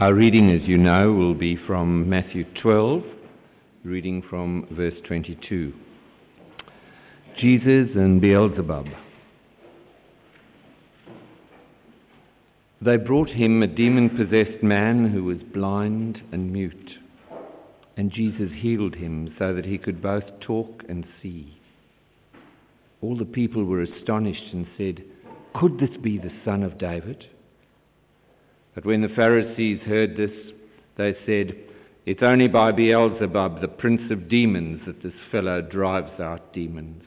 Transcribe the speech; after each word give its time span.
Our 0.00 0.14
reading, 0.14 0.50
as 0.50 0.66
you 0.66 0.78
know, 0.78 1.12
will 1.12 1.34
be 1.34 1.56
from 1.66 2.08
Matthew 2.08 2.46
12, 2.62 3.02
reading 3.84 4.22
from 4.30 4.66
verse 4.70 4.94
22. 5.06 5.74
Jesus 7.36 7.90
and 7.94 8.18
Beelzebub. 8.18 8.86
They 12.80 12.96
brought 12.96 13.28
him 13.28 13.62
a 13.62 13.66
demon 13.66 14.08
possessed 14.16 14.62
man 14.62 15.10
who 15.10 15.24
was 15.24 15.36
blind 15.52 16.22
and 16.32 16.50
mute, 16.50 16.92
and 17.98 18.10
Jesus 18.10 18.50
healed 18.56 18.94
him 18.94 19.34
so 19.38 19.54
that 19.54 19.66
he 19.66 19.76
could 19.76 20.00
both 20.00 20.24
talk 20.40 20.82
and 20.88 21.04
see. 21.20 21.60
All 23.02 23.18
the 23.18 23.26
people 23.26 23.66
were 23.66 23.82
astonished 23.82 24.54
and 24.54 24.66
said, 24.78 25.04
Could 25.54 25.78
this 25.78 25.94
be 26.02 26.16
the 26.16 26.32
son 26.42 26.62
of 26.62 26.78
David? 26.78 27.26
But 28.80 28.88
when 28.88 29.02
the 29.02 29.10
Pharisees 29.10 29.80
heard 29.82 30.16
this, 30.16 30.30
they 30.96 31.14
said, 31.26 31.54
It's 32.06 32.22
only 32.22 32.48
by 32.48 32.72
Beelzebub, 32.72 33.60
the 33.60 33.68
prince 33.68 34.10
of 34.10 34.30
demons, 34.30 34.80
that 34.86 35.02
this 35.02 35.12
fellow 35.30 35.60
drives 35.60 36.18
out 36.18 36.54
demons. 36.54 37.02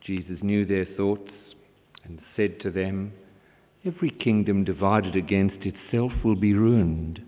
Jesus 0.00 0.38
knew 0.40 0.64
their 0.64 0.86
thoughts 0.96 1.30
and 2.04 2.22
said 2.34 2.58
to 2.60 2.70
them, 2.70 3.12
Every 3.84 4.08
kingdom 4.08 4.64
divided 4.64 5.14
against 5.14 5.66
itself 5.66 6.12
will 6.24 6.36
be 6.36 6.54
ruined, 6.54 7.20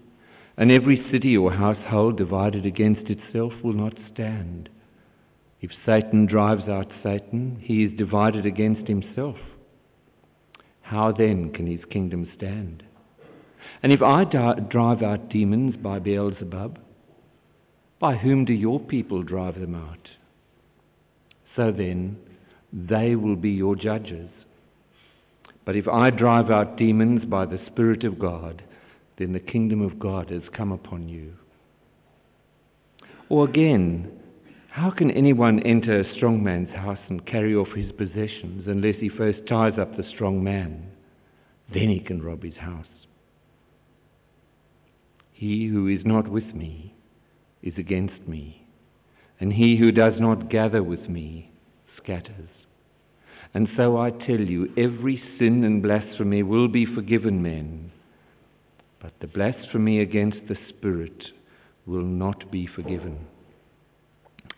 and 0.56 0.72
every 0.72 1.06
city 1.12 1.36
or 1.36 1.52
household 1.52 2.16
divided 2.16 2.64
against 2.64 3.10
itself 3.10 3.52
will 3.62 3.74
not 3.74 3.92
stand. 4.10 4.70
If 5.60 5.70
Satan 5.84 6.24
drives 6.24 6.66
out 6.66 6.90
Satan, 7.02 7.58
he 7.62 7.84
is 7.84 7.98
divided 7.98 8.46
against 8.46 8.88
himself. 8.88 9.36
How 10.90 11.12
then 11.12 11.52
can 11.52 11.68
his 11.68 11.84
kingdom 11.88 12.28
stand? 12.36 12.82
And 13.80 13.92
if 13.92 14.02
I 14.02 14.24
drive 14.24 15.04
out 15.04 15.28
demons 15.28 15.76
by 15.76 16.00
Beelzebub, 16.00 16.80
by 18.00 18.16
whom 18.16 18.44
do 18.44 18.52
your 18.52 18.80
people 18.80 19.22
drive 19.22 19.54
them 19.54 19.76
out? 19.76 20.08
So 21.54 21.70
then, 21.70 22.16
they 22.72 23.14
will 23.14 23.36
be 23.36 23.50
your 23.50 23.76
judges. 23.76 24.30
But 25.64 25.76
if 25.76 25.86
I 25.86 26.10
drive 26.10 26.50
out 26.50 26.76
demons 26.76 27.24
by 27.24 27.46
the 27.46 27.60
Spirit 27.68 28.02
of 28.02 28.18
God, 28.18 28.60
then 29.16 29.32
the 29.32 29.38
kingdom 29.38 29.82
of 29.82 30.00
God 30.00 30.30
has 30.30 30.42
come 30.56 30.72
upon 30.72 31.08
you. 31.08 31.34
Or 33.28 33.48
again, 33.48 34.10
how 34.70 34.90
can 34.90 35.10
anyone 35.10 35.60
enter 35.64 35.98
a 35.98 36.14
strong 36.14 36.44
man's 36.44 36.70
house 36.70 36.98
and 37.08 37.26
carry 37.26 37.56
off 37.56 37.68
his 37.74 37.90
possessions 37.92 38.68
unless 38.68 38.94
he 39.00 39.08
first 39.08 39.40
ties 39.48 39.78
up 39.80 39.96
the 39.96 40.08
strong 40.14 40.44
man? 40.44 40.88
Then 41.74 41.88
he 41.88 41.98
can 41.98 42.22
rob 42.22 42.44
his 42.44 42.56
house. 42.56 42.86
He 45.32 45.66
who 45.66 45.88
is 45.88 46.04
not 46.04 46.28
with 46.28 46.54
me 46.54 46.94
is 47.62 47.74
against 47.78 48.28
me, 48.28 48.64
and 49.40 49.52
he 49.52 49.76
who 49.76 49.90
does 49.90 50.14
not 50.20 50.50
gather 50.50 50.84
with 50.84 51.08
me 51.08 51.50
scatters. 51.96 52.48
And 53.52 53.68
so 53.76 53.96
I 53.96 54.10
tell 54.10 54.40
you, 54.40 54.72
every 54.76 55.20
sin 55.36 55.64
and 55.64 55.82
blasphemy 55.82 56.44
will 56.44 56.68
be 56.68 56.86
forgiven 56.86 57.42
men, 57.42 57.90
but 59.00 59.14
the 59.20 59.26
blasphemy 59.26 59.98
against 59.98 60.46
the 60.46 60.58
Spirit 60.68 61.24
will 61.86 62.04
not 62.04 62.52
be 62.52 62.66
forgiven. 62.66 63.26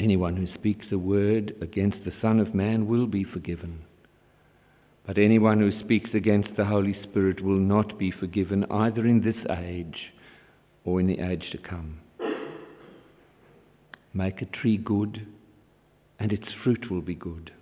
Anyone 0.02 0.34
who 0.34 0.52
speaks 0.54 0.86
a 0.90 0.98
word 0.98 1.54
against 1.60 1.98
the 2.04 2.12
Son 2.20 2.40
of 2.40 2.56
Man 2.56 2.88
will 2.88 3.06
be 3.06 3.22
forgiven. 3.22 3.82
But 5.06 5.16
anyone 5.16 5.60
who 5.60 5.78
speaks 5.78 6.10
against 6.12 6.48
the 6.56 6.64
Holy 6.64 7.00
Spirit 7.04 7.40
will 7.40 7.60
not 7.60 8.00
be 8.00 8.10
forgiven 8.10 8.66
either 8.68 9.06
in 9.06 9.22
this 9.22 9.36
age 9.48 10.12
or 10.84 10.98
in 10.98 11.06
the 11.06 11.20
age 11.20 11.48
to 11.52 11.58
come. 11.58 12.00
Make 14.12 14.42
a 14.42 14.46
tree 14.46 14.76
good, 14.76 15.24
and 16.18 16.32
its 16.32 16.48
fruit 16.64 16.90
will 16.90 17.00
be 17.00 17.14
good. 17.14 17.52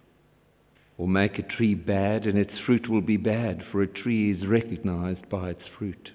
Or 0.96 1.06
make 1.06 1.38
a 1.38 1.42
tree 1.42 1.74
bad, 1.74 2.24
and 2.24 2.38
its 2.38 2.58
fruit 2.64 2.88
will 2.88 3.02
be 3.02 3.18
bad, 3.18 3.62
for 3.70 3.82
a 3.82 3.86
tree 3.86 4.32
is 4.32 4.46
recognized 4.46 5.28
by 5.28 5.50
its 5.50 5.64
fruit. 5.78 6.08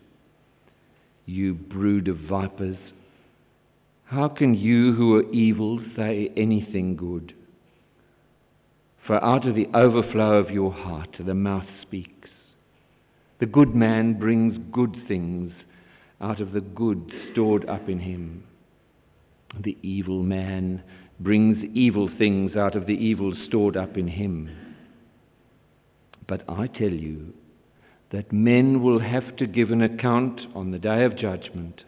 You 1.27 1.53
brood 1.53 2.07
of 2.07 2.17
vipers, 2.17 2.77
how 4.05 4.27
can 4.27 4.53
you 4.53 4.93
who 4.93 5.15
are 5.15 5.31
evil 5.31 5.79
say 5.95 6.31
anything 6.37 6.95
good? 6.95 7.33
For 9.05 9.23
out 9.23 9.47
of 9.47 9.55
the 9.55 9.67
overflow 9.73 10.37
of 10.37 10.51
your 10.51 10.71
heart 10.71 11.15
the 11.19 11.33
mouth 11.33 11.67
speaks. 11.81 12.29
The 13.39 13.47
good 13.47 13.75
man 13.75 14.17
brings 14.17 14.57
good 14.71 14.95
things 15.07 15.51
out 16.21 16.39
of 16.39 16.53
the 16.53 16.61
good 16.61 17.11
stored 17.31 17.67
up 17.67 17.89
in 17.89 17.99
him. 17.99 18.43
The 19.63 19.77
evil 19.81 20.23
man 20.23 20.83
brings 21.19 21.57
evil 21.73 22.09
things 22.17 22.55
out 22.55 22.75
of 22.75 22.85
the 22.85 22.93
evil 22.93 23.33
stored 23.47 23.75
up 23.75 23.97
in 23.97 24.07
him. 24.07 24.49
But 26.27 26.43
I 26.47 26.67
tell 26.67 26.89
you 26.89 27.33
that 28.11 28.31
men 28.31 28.83
will 28.83 28.99
have 28.99 29.35
to 29.37 29.47
give 29.47 29.71
an 29.71 29.81
account 29.81 30.41
on 30.53 30.71
the 30.71 30.79
day 30.79 31.03
of 31.05 31.17
judgment 31.17 31.81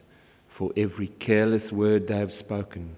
for 0.57 0.71
every 0.75 1.07
careless 1.07 1.71
word 1.71 2.07
they 2.07 2.17
have 2.17 2.31
spoken. 2.39 2.97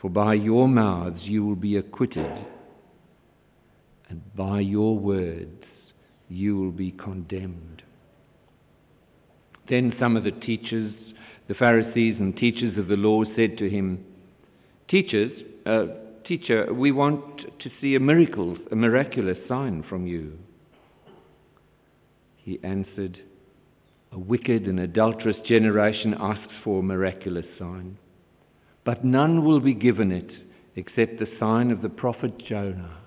For 0.00 0.08
by 0.08 0.34
your 0.34 0.68
mouths 0.68 1.20
you 1.22 1.44
will 1.44 1.56
be 1.56 1.76
acquitted, 1.76 2.46
and 4.08 4.22
by 4.36 4.60
your 4.60 4.98
words 4.98 5.64
you 6.28 6.56
will 6.56 6.70
be 6.70 6.92
condemned. 6.92 7.82
Then 9.68 9.94
some 9.98 10.16
of 10.16 10.24
the 10.24 10.30
teachers, 10.30 10.94
the 11.48 11.54
Pharisees 11.54 12.16
and 12.18 12.36
teachers 12.36 12.78
of 12.78 12.88
the 12.88 12.96
law, 12.96 13.24
said 13.36 13.56
to 13.58 13.68
him, 13.68 14.04
Teachers, 14.88 15.32
uh, 15.64 15.86
teacher, 16.26 16.72
we 16.72 16.92
want 16.92 17.40
to 17.60 17.70
see 17.80 17.94
a 17.94 18.00
miracle, 18.00 18.58
a 18.70 18.76
miraculous 18.76 19.38
sign 19.48 19.82
from 19.88 20.06
you. 20.06 20.38
He 22.36 22.60
answered, 22.62 23.18
A 24.14 24.18
wicked 24.18 24.68
and 24.68 24.78
adulterous 24.78 25.36
generation 25.44 26.14
asks 26.16 26.52
for 26.62 26.78
a 26.78 26.84
miraculous 26.84 27.46
sign, 27.58 27.98
but 28.84 29.04
none 29.04 29.44
will 29.44 29.58
be 29.58 29.74
given 29.74 30.12
it 30.12 30.30
except 30.76 31.18
the 31.18 31.28
sign 31.40 31.72
of 31.72 31.82
the 31.82 31.88
prophet 31.88 32.38
Jonah. 32.38 32.98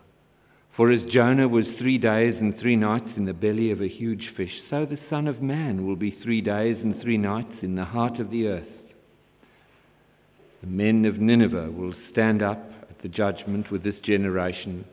For 0.75 0.91
as 0.91 1.09
Jonah 1.09 1.47
was 1.47 1.65
three 1.79 1.97
days 1.97 2.35
and 2.37 2.59
three 2.59 2.75
nights 2.75 3.09
in 3.15 3.23
the 3.23 3.33
belly 3.33 3.71
of 3.71 3.81
a 3.81 3.87
huge 3.87 4.33
fish, 4.35 4.51
so 4.69 4.85
the 4.85 4.99
Son 5.09 5.27
of 5.27 5.41
Man 5.41 5.87
will 5.87 5.95
be 5.95 6.11
three 6.11 6.41
days 6.41 6.75
and 6.83 7.01
three 7.01 7.17
nights 7.17 7.55
in 7.61 7.75
the 7.75 7.85
heart 7.85 8.19
of 8.19 8.29
the 8.29 8.47
earth. 8.47 8.67
The 10.59 10.67
men 10.67 11.05
of 11.05 11.19
Nineveh 11.19 11.71
will 11.71 11.93
stand 12.11 12.41
up 12.41 12.69
at 12.89 13.01
the 13.01 13.07
judgment 13.07 13.71
with 13.71 13.81
this 13.81 13.99
generation 14.03 14.83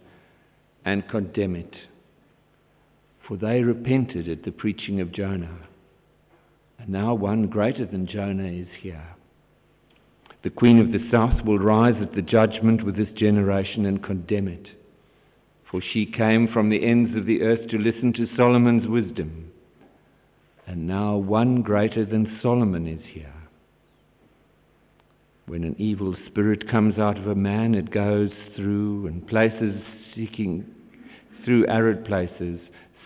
and 0.84 1.08
condemn 1.08 1.56
it. 1.56 1.75
For 3.26 3.36
they 3.36 3.62
repented 3.62 4.28
at 4.28 4.44
the 4.44 4.52
preaching 4.52 5.00
of 5.00 5.10
Jonah. 5.10 5.58
And 6.79 6.89
now 6.89 7.15
one 7.15 7.47
greater 7.47 7.87
than 7.87 8.07
Jonah 8.07 8.49
is 8.49 8.69
here. 8.81 9.07
The 10.43 10.51
queen 10.51 10.79
of 10.79 10.93
the 10.93 11.09
south 11.11 11.45
will 11.45 11.59
rise 11.59 12.01
at 12.03 12.15
the 12.15 12.23
judgment 12.23 12.85
with 12.85 12.97
this 12.97 13.11
generation 13.17 13.87
and 13.87 14.03
condemn 14.03 14.49
it 14.49 14.69
for 15.75 15.83
she 15.93 16.07
came 16.07 16.47
from 16.47 16.69
the 16.69 16.85
ends 16.85 17.17
of 17.17 17.27
the 17.27 17.43
earth 17.43 17.69
to 17.69 17.79
listen 17.79 18.12
to 18.12 18.29
Solomon's 18.37 18.87
wisdom. 18.87 19.51
And 20.69 20.87
now 20.87 21.17
one 21.17 21.62
greater 21.62 22.05
than 22.05 22.39
Solomon 22.41 22.87
is 22.87 23.01
here. 23.12 23.35
When 25.47 25.65
an 25.65 25.75
evil 25.77 26.15
spirit 26.29 26.71
comes 26.71 26.97
out 26.97 27.19
of 27.19 27.27
a 27.27 27.35
man, 27.35 27.75
it 27.75 27.91
goes 27.91 28.31
through 28.55 29.09
and 29.09 29.27
places 29.27 29.75
seeking, 30.15 30.65
through 31.45 31.67
arid 31.67 32.05
places, 32.05 32.61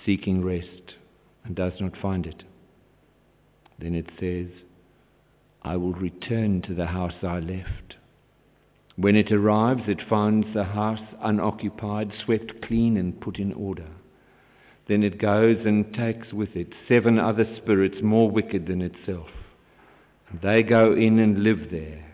seeking 0.04 0.44
rest, 0.44 0.92
and 1.44 1.56
does 1.56 1.72
not 1.80 1.96
find 2.02 2.26
it. 2.26 2.42
Then 3.78 3.94
it 3.94 4.10
says, 4.18 4.48
I 5.62 5.76
will 5.76 5.92
return 5.92 6.62
to 6.62 6.74
the 6.74 6.86
house 6.86 7.14
I 7.22 7.40
left. 7.40 7.96
When 8.96 9.14
it 9.14 9.30
arrives, 9.30 9.82
it 9.86 10.08
finds 10.08 10.52
the 10.52 10.64
house 10.64 11.00
unoccupied, 11.22 12.10
swept 12.24 12.62
clean, 12.62 12.96
and 12.96 13.20
put 13.20 13.38
in 13.38 13.52
order. 13.52 13.86
Then 14.88 15.02
it 15.02 15.20
goes 15.20 15.58
and 15.64 15.94
takes 15.94 16.32
with 16.32 16.56
it 16.56 16.72
seven 16.88 17.18
other 17.18 17.46
spirits 17.56 17.98
more 18.02 18.30
wicked 18.30 18.66
than 18.66 18.82
itself. 18.82 19.28
And 20.30 20.40
they 20.40 20.62
go 20.62 20.94
in 20.94 21.18
and 21.18 21.44
live 21.44 21.70
there. 21.70 22.04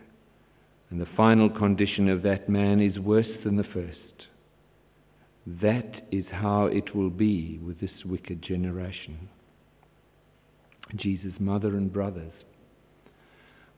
And 0.91 1.01
the 1.01 1.09
final 1.17 1.49
condition 1.49 2.09
of 2.09 2.23
that 2.23 2.49
man 2.49 2.81
is 2.81 2.99
worse 2.99 3.29
than 3.45 3.57
the 3.57 3.65
first. 3.65 3.99
That 5.47 6.07
is 6.11 6.27
how 6.31 6.67
it 6.67 6.95
will 6.95 7.11
be 7.11 7.59
with 7.65 7.81
this 7.81 8.05
wicked 8.05 8.43
generation. 8.43 9.29
Jesus' 10.97 11.35
mother 11.39 11.77
and 11.77 11.93
brothers 11.93 12.33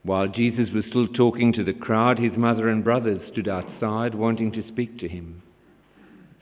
while 0.07 0.29
Jesus 0.29 0.71
was 0.73 0.85
still 0.89 1.09
talking 1.09 1.53
to 1.55 1.65
the 1.65 1.73
crowd, 1.73 2.21
his 2.21 2.37
mother 2.37 2.69
and 2.69 2.85
brothers 2.85 3.21
stood 3.33 3.49
outside 3.49 4.15
wanting 4.15 4.53
to 4.53 4.67
speak 4.69 5.01
to 5.01 5.09
him. 5.09 5.43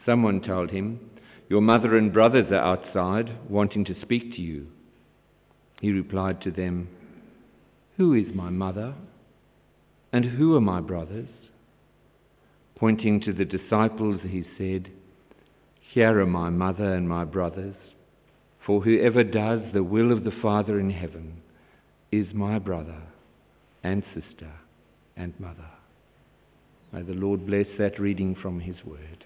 Someone 0.05 0.43
told 0.43 0.71
him, 0.71 1.00
Your 1.49 1.62
mother 1.62 1.97
and 1.97 2.12
brothers 2.12 2.53
are 2.53 2.56
outside 2.56 3.31
wanting 3.49 3.87
to 3.87 3.99
speak 4.03 4.35
to 4.35 4.43
you. 4.43 4.67
He 5.81 5.93
replied 5.93 6.43
to 6.43 6.50
them, 6.50 6.88
Who 7.97 8.12
is 8.12 8.35
my 8.35 8.50
mother? 8.50 8.94
And 10.12 10.27
who 10.27 10.55
are 10.56 10.61
my 10.61 10.82
brothers? 10.82 11.29
Pointing 12.77 13.23
to 13.23 13.32
the 13.32 13.47
disciples, 13.47 14.20
he 14.29 14.44
said, 14.59 14.91
Here 15.94 16.20
are 16.20 16.27
my 16.27 16.50
mother 16.50 16.94
and 16.94 17.09
my 17.09 17.25
brothers. 17.25 17.77
For 18.67 18.81
whoever 18.81 19.23
does 19.23 19.61
the 19.75 19.83
will 19.83 20.11
of 20.11 20.25
the 20.25 20.33
Father 20.41 20.81
in 20.81 20.91
heaven 20.91 21.43
is 22.11 22.27
my 22.33 22.59
brother 22.59 23.03
and 23.83 24.03
sister 24.15 24.51
and 25.17 25.39
mother. 25.39 25.69
May 26.93 27.03
the 27.03 27.13
Lord 27.13 27.47
bless 27.47 27.67
that 27.79 28.01
reading 28.01 28.35
from 28.41 28.61
his 28.61 28.77
word. 28.85 29.25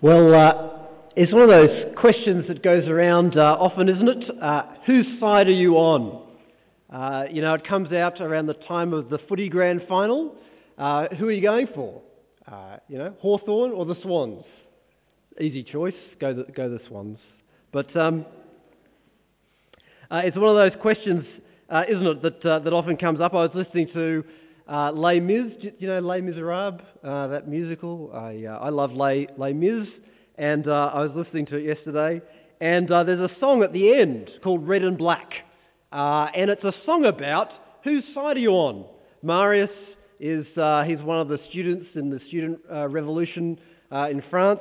Well, 0.00 0.34
uh, 0.34 0.68
it's 1.16 1.32
one 1.32 1.42
of 1.42 1.48
those 1.48 1.94
questions 1.96 2.46
that 2.48 2.62
goes 2.62 2.88
around 2.88 3.36
uh, 3.36 3.56
often, 3.58 3.88
isn't 3.88 4.08
it? 4.08 4.42
Uh, 4.42 4.62
whose 4.86 5.06
side 5.18 5.48
are 5.48 5.52
you 5.52 5.74
on? 5.74 6.26
Uh, 6.92 7.24
you 7.30 7.40
know, 7.40 7.54
it 7.54 7.66
comes 7.66 7.92
out 7.92 8.20
around 8.20 8.46
the 8.46 8.54
time 8.54 8.92
of 8.92 9.08
the 9.08 9.18
footy 9.28 9.48
grand 9.48 9.82
final. 9.88 10.36
Uh, 10.78 11.08
who 11.18 11.26
are 11.26 11.32
you 11.32 11.42
going 11.42 11.66
for? 11.74 12.00
Uh, 12.46 12.76
you 12.88 12.98
know, 12.98 13.14
Hawthorn 13.20 13.72
or 13.72 13.86
the 13.86 13.96
Swans? 14.02 14.44
Easy 15.40 15.62
choice. 15.62 15.94
Go 16.20 16.34
the, 16.34 16.44
go 16.52 16.68
the 16.68 16.80
Swans. 16.88 17.18
But 17.72 17.94
um, 17.96 18.26
it's 20.10 20.36
one 20.36 20.56
of 20.56 20.56
those 20.56 20.80
questions, 20.80 21.24
isn't 21.88 22.06
it, 22.06 22.22
that, 22.22 22.64
that 22.64 22.72
often 22.72 22.96
comes 22.96 23.20
up. 23.20 23.32
I 23.32 23.46
was 23.46 23.50
listening 23.54 23.88
to 23.94 24.24
uh, 24.68 24.92
Les 24.92 25.20
Mis, 25.20 25.52
do 25.60 25.70
you 25.78 25.88
know 25.88 26.00
Les 26.00 26.20
Miserables, 26.20 26.80
uh, 27.02 27.26
that 27.28 27.48
musical? 27.48 28.10
I, 28.14 28.44
uh, 28.46 28.58
I 28.58 28.68
love 28.68 28.92
Les, 28.92 29.26
Les 29.36 29.52
Mis, 29.52 29.88
and 30.38 30.68
uh, 30.68 30.90
I 30.94 31.00
was 31.00 31.10
listening 31.14 31.46
to 31.46 31.56
it 31.56 31.64
yesterday. 31.64 32.20
And 32.60 32.90
uh, 32.90 33.02
there's 33.04 33.20
a 33.20 33.34
song 33.40 33.62
at 33.62 33.72
the 33.72 33.94
end 33.94 34.30
called 34.42 34.66
Red 34.66 34.82
and 34.82 34.96
Black, 34.96 35.32
uh, 35.92 36.28
and 36.36 36.50
it's 36.50 36.64
a 36.64 36.74
song 36.86 37.06
about 37.06 37.48
whose 37.84 38.04
side 38.14 38.36
are 38.36 38.40
you 38.40 38.52
on? 38.52 38.84
Marius 39.22 39.70
is 40.20 40.46
he's 40.46 41.02
one 41.02 41.20
of 41.20 41.28
the 41.28 41.40
students 41.50 41.86
in 41.94 42.10
the 42.10 42.20
student 42.28 42.60
revolution 42.70 43.58
in 43.90 44.22
France, 44.30 44.60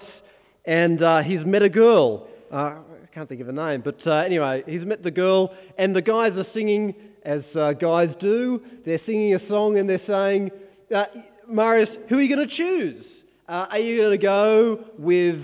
and 0.66 1.26
he's 1.26 1.46
met 1.46 1.62
a 1.62 1.70
girl. 1.70 2.28
I 2.52 2.78
can't 3.14 3.28
think 3.28 3.42
of 3.42 3.48
her 3.48 3.54
name, 3.54 3.84
but 3.84 4.06
anyway, 4.08 4.64
he's 4.66 4.86
met 4.86 5.04
the 5.04 5.12
girl, 5.12 5.54
and 5.78 5.96
the 5.96 6.02
guys 6.02 6.32
are 6.38 6.48
singing 6.54 6.96
as 7.24 7.42
uh, 7.56 7.74
guys 7.74 8.10
do. 8.20 8.62
They're 8.86 9.02
singing 9.06 9.36
a 9.36 9.48
song 9.48 9.78
and 9.78 9.90
they're 9.90 10.02
saying, 10.08 10.52
uh, 10.96 11.06
Marius, 11.48 11.90
who 12.10 12.18
are 12.18 12.22
you 12.22 12.36
going 12.36 12.48
to 12.48 12.56
choose? 12.56 13.06
Uh, 13.48 13.68
are 13.70 13.80
you 13.80 13.98
going 13.98 14.18
to 14.20 14.24
go 14.24 14.86
with, 14.98 15.44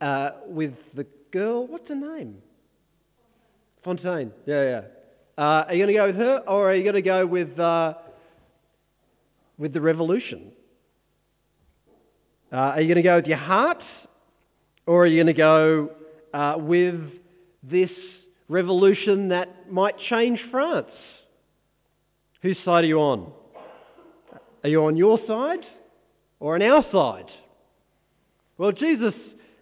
uh, 0.00 0.30
with 0.46 0.74
the 0.94 1.06
girl? 1.32 1.66
What's 1.66 1.88
her 1.88 1.94
name? 1.94 2.36
Fontaine. 3.84 4.32
Yeah, 4.46 4.62
yeah. 4.62 4.80
Uh, 5.38 5.64
are 5.68 5.74
you 5.74 5.84
going 5.84 5.94
to 5.94 6.00
go 6.00 6.06
with 6.06 6.16
her 6.16 6.38
or 6.46 6.70
are 6.70 6.74
you 6.74 6.82
going 6.82 6.94
to 6.94 7.02
go 7.02 7.26
with, 7.26 7.58
uh, 7.58 7.94
with 9.58 9.72
the 9.72 9.80
revolution? 9.80 10.52
are 12.52 12.80
you 12.80 12.86
going 12.86 12.96
to 12.96 13.02
go 13.02 13.16
with 13.16 13.26
your 13.26 13.36
heart 13.36 13.82
or 14.86 15.02
are 15.02 15.06
you 15.06 15.22
going 15.22 15.26
to 15.26 15.32
go 15.32 15.90
with 16.58 17.00
this 17.62 17.90
revolution 18.48 19.28
that 19.28 19.70
might 19.70 19.98
change 20.08 20.40
France? 20.50 20.86
Whose 22.42 22.56
side 22.64 22.84
are 22.84 22.86
you 22.86 22.98
on? 23.00 23.32
Are 24.62 24.68
you 24.68 24.84
on 24.84 24.96
your 24.96 25.18
side 25.26 25.64
or 26.40 26.54
on 26.54 26.62
our 26.62 26.84
side? 26.92 27.30
Well, 28.58 28.72
Jesus 28.72 29.14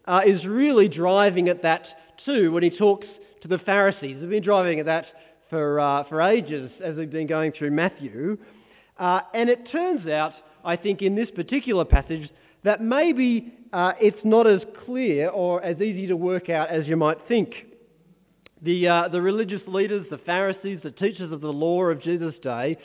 uh, 0.06 0.20
is 0.26 0.44
really 0.44 0.88
driving 0.88 1.48
at 1.48 1.62
that 1.62 1.84
too 2.24 2.52
when 2.52 2.62
he 2.62 2.70
talks 2.70 3.06
to 3.42 3.48
the 3.48 3.58
Pharisees. 3.58 4.18
He's 4.20 4.28
been 4.28 4.42
driving 4.42 4.80
at 4.80 4.86
that 4.86 5.06
for, 5.50 5.80
uh, 5.80 6.04
for 6.08 6.20
ages 6.20 6.70
as 6.82 6.96
we've 6.96 7.10
been 7.10 7.26
going 7.26 7.52
through 7.52 7.70
Matthew. 7.70 8.38
Uh, 8.98 9.20
and 9.32 9.48
it 9.48 9.70
turns 9.70 10.06
out, 10.06 10.32
I 10.64 10.76
think, 10.76 11.02
in 11.02 11.14
this 11.14 11.30
particular 11.34 11.84
passage, 11.84 12.30
that 12.64 12.80
maybe 12.80 13.52
uh, 13.74 13.92
it's 14.00 14.24
not 14.24 14.46
as 14.46 14.60
clear 14.84 15.28
or 15.30 15.60
as 15.60 15.80
easy 15.80 16.06
to 16.06 16.16
work 16.16 16.48
out 16.48 16.70
as 16.70 16.86
you 16.86 16.96
might 16.96 17.18
think. 17.26 17.52
The, 18.62 18.86
uh, 18.86 19.08
the 19.08 19.20
religious 19.20 19.62
leaders, 19.66 20.06
the 20.10 20.18
Pharisees, 20.18 20.78
the 20.84 20.92
teachers 20.92 21.32
of 21.32 21.40
the 21.40 21.52
law 21.52 21.82
of 21.82 22.00
Jesus' 22.00 22.36
day, 22.40 22.78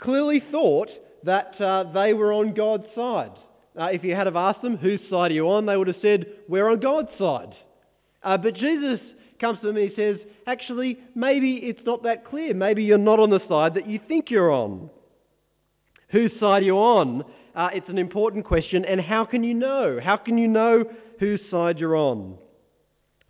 clearly 0.00 0.42
thought 0.50 0.88
that 1.22 1.60
uh, 1.60 1.84
they 1.92 2.12
were 2.12 2.32
on 2.32 2.54
God's 2.54 2.86
side. 2.92 3.30
Uh, 3.78 3.84
if 3.84 4.02
you 4.02 4.16
had 4.16 4.26
have 4.26 4.34
asked 4.34 4.62
them, 4.62 4.76
whose 4.76 4.98
side 5.08 5.30
are 5.30 5.34
you 5.34 5.48
on, 5.48 5.64
they 5.64 5.76
would 5.76 5.86
have 5.86 5.96
said, 6.02 6.26
we're 6.48 6.68
on 6.68 6.80
God's 6.80 7.10
side. 7.20 7.54
Uh, 8.24 8.36
but 8.36 8.54
Jesus 8.54 8.98
comes 9.40 9.60
to 9.60 9.68
them 9.68 9.76
and 9.76 9.88
he 9.88 9.94
says, 9.94 10.16
actually, 10.48 10.98
maybe 11.14 11.54
it's 11.54 11.86
not 11.86 12.02
that 12.02 12.26
clear. 12.26 12.52
Maybe 12.52 12.82
you're 12.82 12.98
not 12.98 13.20
on 13.20 13.30
the 13.30 13.40
side 13.48 13.74
that 13.74 13.88
you 13.88 14.00
think 14.08 14.28
you're 14.28 14.50
on. 14.50 14.90
Whose 16.10 16.32
side 16.40 16.62
are 16.62 16.66
you 16.66 16.76
on? 16.78 17.24
Uh, 17.54 17.68
it's 17.74 17.88
an 17.88 17.98
important 17.98 18.46
question, 18.46 18.84
and 18.84 19.00
how 19.00 19.24
can 19.24 19.44
you 19.44 19.52
know? 19.52 19.98
How 20.02 20.16
can 20.16 20.38
you 20.38 20.48
know 20.48 20.84
whose 21.20 21.40
side 21.50 21.78
you're 21.78 21.96
on? 21.96 22.38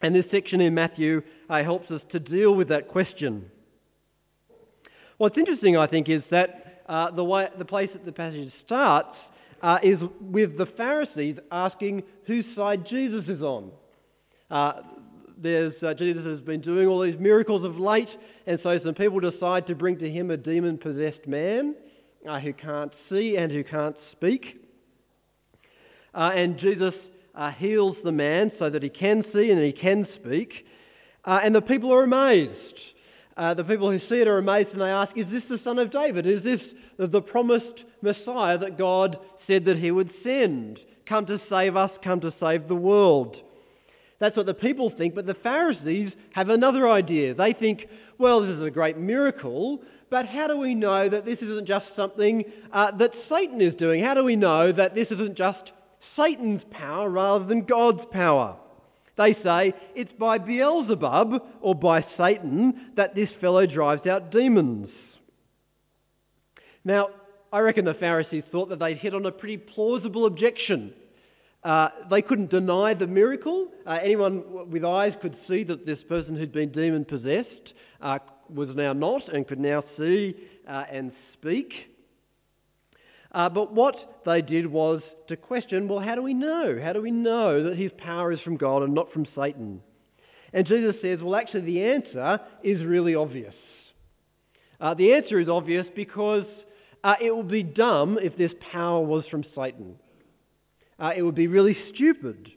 And 0.01 0.15
this 0.15 0.25
section 0.31 0.61
in 0.61 0.75
Matthew 0.75 1.23
uh, 1.51 1.63
helps 1.63 1.91
us 1.91 2.01
to 2.13 2.21
deal 2.21 2.55
with 2.55 2.69
that 2.69 2.89
question. 2.89 3.51
What's 5.19 5.37
interesting, 5.37 5.77
I 5.77 5.87
think, 5.87 6.09
is 6.09 6.23
that 6.31 6.85
uh, 6.89 7.11
the, 7.11 7.25
way, 7.25 7.49
the 7.59 7.65
place 7.65 7.91
that 7.93 8.05
the 8.05 8.13
passage 8.13 8.53
starts 8.65 9.17
uh, 9.61 9.79
is 9.83 9.99
with 10.21 10.57
the 10.57 10.67
Pharisees 10.77 11.37
asking 11.51 12.03
whose 12.27 12.45
side 12.57 12.87
Jesus 12.89 13.25
is 13.29 13.43
on. 13.43 13.71
Uh, 14.51 14.73
there's, 15.39 15.75
uh, 15.83 15.95
Jesus 15.95 16.25
has 16.25 16.41
been 16.41 16.61
doing 16.61 16.87
all 16.87 17.01
these 17.03 17.19
miracles 17.19 17.65
of 17.65 17.77
late, 17.77 18.09
and 18.47 18.61
so 18.63 18.79
some 18.85 18.95
people 18.95 19.19
decide 19.19 19.67
to 19.67 19.75
bring 19.75 19.99
to 19.99 20.09
him 20.09 20.31
a 20.31 20.37
demon 20.37 20.79
possessed 20.79 21.27
man 21.27 21.75
uh, 22.29 22.39
who 22.41 22.53
can't 22.53 22.93
see 23.11 23.37
and 23.37 23.51
who 23.51 23.65
can't 23.65 23.97
speak. 24.13 24.61
and 26.15 26.59
Jesus 26.59 26.95
uh, 27.35 27.51
heals 27.53 27.97
the 28.05 28.13
man 28.13 28.53
so 28.59 28.71
that 28.71 28.83
he 28.83 28.89
can 28.89 29.25
see 29.33 29.51
and 29.51 29.63
he 29.63 29.73
can 29.73 30.07
speak. 30.21 30.53
Uh, 31.25 31.41
and 31.43 31.55
the 31.55 31.61
people 31.61 31.93
are 31.93 32.05
amazed. 32.05 32.53
Uh, 33.37 33.55
the 33.55 33.65
people 33.65 33.91
who 33.91 33.99
see 34.09 34.21
it 34.21 34.29
are 34.29 34.39
amazed 34.39 34.71
and 34.73 34.81
they 34.81 34.91
ask, 34.91 35.17
Is 35.17 35.27
this 35.31 35.43
the 35.49 35.61
Son 35.65 35.79
of 35.79 35.91
David? 35.91 36.27
Is 36.27 36.43
this 36.43 36.61
the 36.99 37.23
promised 37.23 37.85
Messiah 38.03 38.59
that 38.59 38.77
God 38.77 39.17
said 39.47 39.65
that 39.65 39.79
he 39.79 39.91
would 39.91 40.11
send? 40.23 40.79
Come 41.09 41.27
to 41.27 41.41
save 41.49 41.77
us, 41.77 41.91
come 42.05 42.21
to 42.21 42.35
save 42.39 42.69
the 42.69 42.75
world. 42.75 43.37
That's 44.21 44.37
what 44.37 44.47
the 44.47 44.55
people 44.55 44.93
think, 44.97 45.15
but 45.15 45.27
the 45.27 45.35
Pharisees 45.35 46.13
have 46.33 46.49
another 46.49 46.89
idea. 46.89 47.35
They 47.35 47.55
think, 47.59 47.87
well, 48.19 48.41
this 48.41 48.57
is 48.57 48.63
a 48.63 48.71
great 48.71 48.97
miracle, 48.97 49.81
but 50.13 50.27
how 50.27 50.47
do 50.47 50.59
we 50.59 50.75
know 50.75 51.09
that 51.09 51.25
this 51.25 51.39
isn't 51.39 51.67
just 51.67 51.87
something 51.97 52.45
uh, 52.71 52.95
that 52.99 53.13
Satan 53.31 53.63
is 53.63 53.75
doing? 53.75 54.05
How 54.05 54.13
do 54.13 54.23
we 54.23 54.37
know 54.37 54.71
that 54.71 54.95
this 54.95 55.09
isn't 55.11 55.39
just 55.39 55.73
Satan's 56.17 56.61
power 56.71 57.09
rather 57.09 57.47
than 57.47 57.65
God's 57.65 58.03
power. 58.11 58.57
They 59.17 59.35
say 59.43 59.73
it's 59.95 60.13
by 60.19 60.37
Beelzebub 60.37 61.43
or 61.63 61.75
by 61.75 62.05
Satan 62.19 62.93
that 62.97 63.15
this 63.15 63.31
fellow 63.41 63.67
drives 63.67 64.07
out 64.07 64.31
demons. 64.31 64.89
Now, 66.85 67.09
I 67.53 67.61
reckon 67.61 67.87
the 67.87 67.95
Pharisees 67.95 68.45
thought 68.53 68.71
that 68.71 68.81
they'd 68.81 68.99
hit 68.99 69.15
on 69.15 69.27
a 69.27 69.33
pretty 69.33 69.59
plausible 69.59 70.27
objection. 70.27 70.93
Uh, 71.63 71.89
they 72.11 72.21
couldn't 72.21 72.51
deny 72.51 72.93
the 72.93 73.07
miracle. 73.07 73.69
Uh, 73.87 73.99
anyone 74.03 74.71
with 74.71 74.85
eyes 74.85 75.15
could 75.23 75.39
see 75.49 75.63
that 75.65 75.87
this 75.87 76.01
person 76.07 76.37
who'd 76.37 76.53
been 76.53 76.73
demon 76.73 77.05
possessed 77.05 77.75
uh, 78.01 78.19
was 78.55 78.71
now 78.75 78.93
not 78.93 79.33
and 79.33 79.47
could 79.47 79.61
now 79.61 79.85
see 79.97 80.35
uh, 80.69 80.85
and 80.91 81.13
speak. 81.35 81.73
Uh, 83.33 83.49
but 83.49 83.73
what 83.73 84.21
they 84.27 84.43
did 84.43 84.67
was 84.67 85.01
to 85.29 85.37
question 85.37 85.89
well, 85.89 86.01
how 86.01 86.15
do 86.15 86.23
we 86.23 86.35
know? 86.35 86.79
How 86.83 86.93
do 86.93 87.01
we 87.01 87.11
know 87.11 87.65
that 87.65 87.77
his 87.77 87.91
power 87.99 88.33
is 88.33 88.41
from 88.41 88.57
God 88.57 88.83
and 88.83 88.95
not 88.95 89.13
from 89.13 89.27
Satan? 89.35 89.81
And 90.53 90.67
Jesus 90.67 90.97
says, 91.01 91.21
well, 91.23 91.37
actually, 91.37 91.63
the 91.63 91.83
answer 91.83 92.41
is 92.63 92.83
really 92.85 93.15
obvious. 93.15 93.55
Uh, 94.79 94.95
the 94.95 95.15
answer 95.15 95.41
is 95.41 95.49
obvious 95.49 95.87
because 95.95 96.45
uh, 97.05 97.15
it 97.21 97.35
would 97.35 97.49
be 97.49 97.63
dumb 97.63 98.19
if 98.21 98.37
this 98.37 98.53
power 98.73 99.01
was 99.01 99.25
from 99.31 99.45
Satan. 99.55 99.97
Uh, 100.99 101.13
it 101.17 101.23
would 101.23 101.35
be 101.35 101.47
really 101.47 101.77
stupid. 101.95 102.51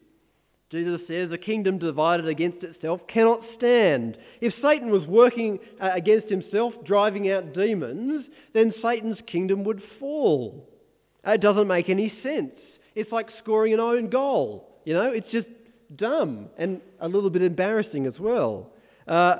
Jesus 0.75 1.07
says, 1.07 1.31
a 1.31 1.37
kingdom 1.37 1.77
divided 1.77 2.27
against 2.27 2.61
itself 2.61 2.99
cannot 3.07 3.39
stand. 3.57 4.17
If 4.41 4.53
Satan 4.61 4.91
was 4.91 5.07
working 5.07 5.59
uh, 5.81 5.91
against 5.93 6.27
himself, 6.27 6.73
driving 6.85 7.31
out 7.31 7.53
demons, 7.53 8.25
then 8.53 8.73
Satan's 8.81 9.19
kingdom 9.25 9.63
would 9.63 9.81
fall. 10.01 10.67
It 11.25 11.39
doesn't 11.39 11.67
make 11.67 11.87
any 11.89 12.11
sense. 12.21 12.51
It's 12.93 13.09
like 13.09 13.27
scoring 13.41 13.73
an 13.73 13.79
own 13.79 14.09
goal. 14.09 14.81
You 14.83 14.95
know, 14.95 15.11
it's 15.13 15.31
just 15.31 15.47
dumb 15.95 16.47
and 16.57 16.81
a 16.99 17.07
little 17.07 17.29
bit 17.29 17.41
embarrassing 17.41 18.05
as 18.05 18.19
well. 18.19 18.73
Uh, 19.07 19.37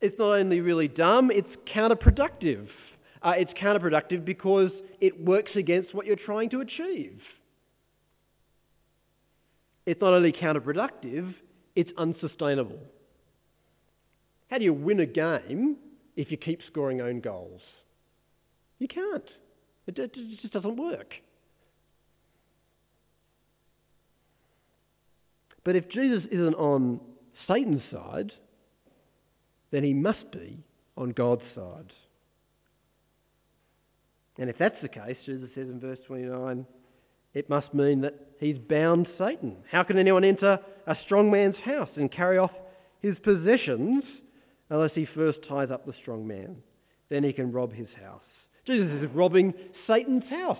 it's 0.00 0.18
not 0.20 0.38
only 0.38 0.60
really 0.60 0.86
dumb, 0.86 1.32
it's 1.32 1.48
counterproductive. 1.74 2.68
Uh, 3.22 3.32
it's 3.36 3.52
counterproductive 3.60 4.24
because 4.24 4.70
it 5.00 5.24
works 5.24 5.50
against 5.56 5.92
what 5.96 6.06
you're 6.06 6.14
trying 6.14 6.50
to 6.50 6.60
achieve. 6.60 7.20
It's 9.86 10.00
not 10.00 10.14
only 10.14 10.32
counterproductive, 10.32 11.34
it's 11.76 11.90
unsustainable. 11.98 12.78
How 14.50 14.58
do 14.58 14.64
you 14.64 14.72
win 14.72 15.00
a 15.00 15.06
game 15.06 15.76
if 16.16 16.30
you 16.30 16.36
keep 16.36 16.60
scoring 16.70 17.00
own 17.00 17.20
goals? 17.20 17.60
You 18.78 18.88
can't. 18.88 19.24
It, 19.86 19.98
it, 19.98 20.14
just 20.40 20.54
doesn't 20.54 20.76
work. 20.76 21.12
But 25.64 25.76
if 25.76 25.88
Jesus 25.90 26.22
isn't 26.30 26.54
on 26.54 27.00
Satan's 27.48 27.82
side, 27.90 28.32
then 29.70 29.82
he 29.82 29.92
must 29.92 30.30
be 30.30 30.62
on 30.96 31.10
God's 31.10 31.42
side. 31.54 31.92
And 34.38 34.50
if 34.50 34.56
that's 34.58 34.76
the 34.82 34.88
case, 34.88 35.16
Jesus 35.24 35.48
says 35.54 35.68
in 35.68 35.80
verse 35.80 35.98
29, 36.06 36.66
it 37.34 37.50
must 37.50 37.74
mean 37.74 38.00
that 38.02 38.14
he's 38.38 38.58
bound 38.58 39.08
Satan. 39.18 39.56
How 39.70 39.82
can 39.82 39.98
anyone 39.98 40.24
enter 40.24 40.58
a 40.86 40.96
strong 41.04 41.30
man's 41.30 41.56
house 41.64 41.90
and 41.96 42.10
carry 42.10 42.38
off 42.38 42.52
his 43.00 43.16
possessions 43.22 44.04
unless 44.70 44.92
he 44.94 45.06
first 45.14 45.38
ties 45.48 45.70
up 45.70 45.84
the 45.84 45.94
strong 46.00 46.26
man? 46.26 46.56
Then 47.10 47.24
he 47.24 47.32
can 47.32 47.52
rob 47.52 47.72
his 47.72 47.88
house. 48.02 48.22
Jesus 48.66 49.02
is 49.02 49.10
robbing 49.14 49.52
Satan's 49.86 50.24
house. 50.30 50.58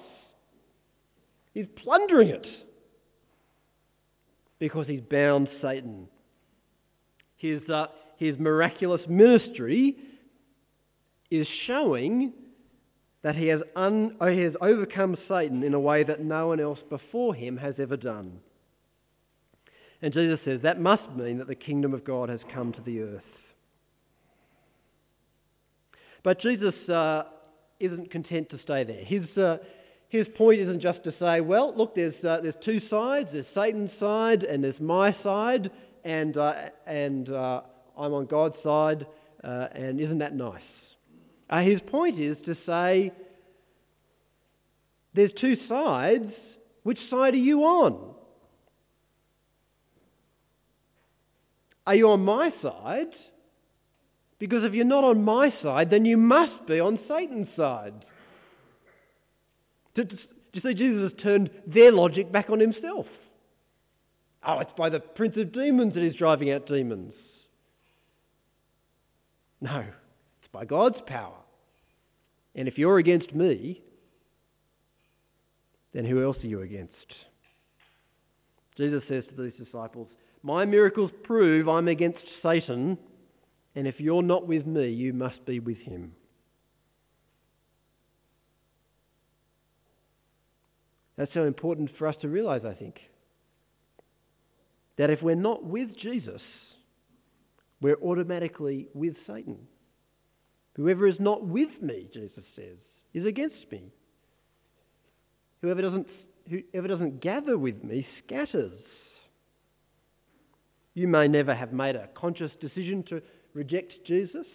He's 1.54 1.66
plundering 1.82 2.28
it 2.28 2.46
because 4.58 4.86
he's 4.86 5.00
bound 5.00 5.48
Satan. 5.62 6.08
His, 7.36 7.62
uh, 7.68 7.86
his 8.16 8.38
miraculous 8.38 9.02
ministry 9.08 9.96
is 11.30 11.46
showing 11.66 12.32
that 13.24 13.34
he 13.34 13.46
has, 13.48 13.62
un, 13.74 14.14
he 14.30 14.40
has 14.42 14.52
overcome 14.60 15.16
Satan 15.26 15.62
in 15.62 15.72
a 15.72 15.80
way 15.80 16.04
that 16.04 16.22
no 16.22 16.48
one 16.48 16.60
else 16.60 16.78
before 16.90 17.34
him 17.34 17.56
has 17.56 17.74
ever 17.78 17.96
done. 17.96 18.38
And 20.02 20.12
Jesus 20.12 20.38
says 20.44 20.60
that 20.62 20.78
must 20.78 21.10
mean 21.16 21.38
that 21.38 21.48
the 21.48 21.54
kingdom 21.54 21.94
of 21.94 22.04
God 22.04 22.28
has 22.28 22.40
come 22.52 22.72
to 22.74 22.82
the 22.82 23.00
earth. 23.00 23.22
But 26.22 26.38
Jesus 26.40 26.74
uh, 26.90 27.22
isn't 27.80 28.10
content 28.10 28.50
to 28.50 28.58
stay 28.62 28.84
there. 28.84 29.02
His, 29.02 29.24
uh, 29.38 29.56
his 30.10 30.26
point 30.36 30.60
isn't 30.60 30.80
just 30.80 31.02
to 31.04 31.14
say, 31.18 31.40
well, 31.40 31.74
look, 31.74 31.94
there's, 31.94 32.14
uh, 32.22 32.40
there's 32.42 32.54
two 32.62 32.82
sides. 32.90 33.30
There's 33.32 33.46
Satan's 33.54 33.90
side 33.98 34.42
and 34.42 34.62
there's 34.62 34.78
my 34.80 35.16
side, 35.22 35.70
and, 36.04 36.36
uh, 36.36 36.52
and 36.86 37.30
uh, 37.30 37.62
I'm 37.96 38.12
on 38.12 38.26
God's 38.26 38.56
side, 38.62 39.06
uh, 39.42 39.68
and 39.74 39.98
isn't 39.98 40.18
that 40.18 40.34
nice? 40.34 40.60
Uh, 41.48 41.60
his 41.60 41.80
point 41.80 42.18
is 42.18 42.36
to 42.46 42.56
say, 42.66 43.12
there's 45.14 45.32
two 45.40 45.56
sides. 45.68 46.32
Which 46.82 46.98
side 47.08 47.34
are 47.34 47.38
you 47.38 47.60
on? 47.60 48.14
Are 51.86 51.94
you 51.94 52.10
on 52.10 52.24
my 52.24 52.52
side? 52.62 53.12
Because 54.38 54.64
if 54.64 54.74
you're 54.74 54.84
not 54.84 55.04
on 55.04 55.22
my 55.22 55.54
side, 55.62 55.90
then 55.90 56.04
you 56.04 56.16
must 56.16 56.66
be 56.66 56.80
on 56.80 56.98
Satan's 57.08 57.48
side. 57.56 58.04
Do 59.94 60.06
you 60.52 60.60
see, 60.60 60.74
Jesus 60.74 61.12
has 61.12 61.22
turned 61.22 61.50
their 61.66 61.92
logic 61.92 62.32
back 62.32 62.50
on 62.50 62.58
himself. 62.58 63.06
Oh, 64.46 64.58
it's 64.58 64.72
by 64.76 64.88
the 64.88 65.00
prince 65.00 65.36
of 65.36 65.52
demons 65.52 65.94
that 65.94 66.02
he's 66.02 66.16
driving 66.16 66.50
out 66.50 66.66
demons. 66.66 67.14
No, 69.60 69.84
by 70.54 70.64
God's 70.64 70.98
power. 71.06 71.34
And 72.54 72.68
if 72.68 72.78
you're 72.78 72.98
against 72.98 73.34
me, 73.34 73.82
then 75.92 76.04
who 76.04 76.24
else 76.24 76.36
are 76.42 76.46
you 76.46 76.62
against? 76.62 76.94
Jesus 78.76 79.02
says 79.08 79.24
to 79.28 79.42
these 79.42 79.52
disciples, 79.62 80.08
My 80.42 80.64
miracles 80.64 81.10
prove 81.24 81.68
I'm 81.68 81.88
against 81.88 82.20
Satan, 82.40 82.96
and 83.74 83.86
if 83.86 84.00
you're 84.00 84.22
not 84.22 84.46
with 84.46 84.64
me, 84.64 84.90
you 84.90 85.12
must 85.12 85.44
be 85.44 85.58
with 85.58 85.78
him. 85.78 86.12
That's 91.16 91.34
so 91.34 91.44
important 91.44 91.90
for 91.98 92.06
us 92.06 92.16
to 92.22 92.28
realize, 92.28 92.62
I 92.64 92.74
think. 92.74 92.96
That 94.98 95.10
if 95.10 95.20
we're 95.20 95.34
not 95.34 95.64
with 95.64 95.96
Jesus, 95.96 96.40
we're 97.80 98.00
automatically 98.00 98.86
with 98.94 99.14
Satan. 99.26 99.58
Whoever 100.76 101.06
is 101.06 101.16
not 101.20 101.44
with 101.44 101.70
me, 101.80 102.08
Jesus 102.12 102.44
says, 102.56 102.76
is 103.12 103.26
against 103.26 103.70
me. 103.70 103.92
Whoever 105.62 105.82
doesn't, 105.82 106.06
whoever 106.48 106.88
doesn't 106.88 107.20
gather 107.20 107.56
with 107.56 107.82
me 107.82 108.06
scatters. 108.24 108.72
You 110.94 111.08
may 111.08 111.28
never 111.28 111.54
have 111.54 111.72
made 111.72 111.96
a 111.96 112.08
conscious 112.14 112.50
decision 112.60 113.04
to 113.08 113.22
reject 113.52 113.92
Jesus. 114.06 114.46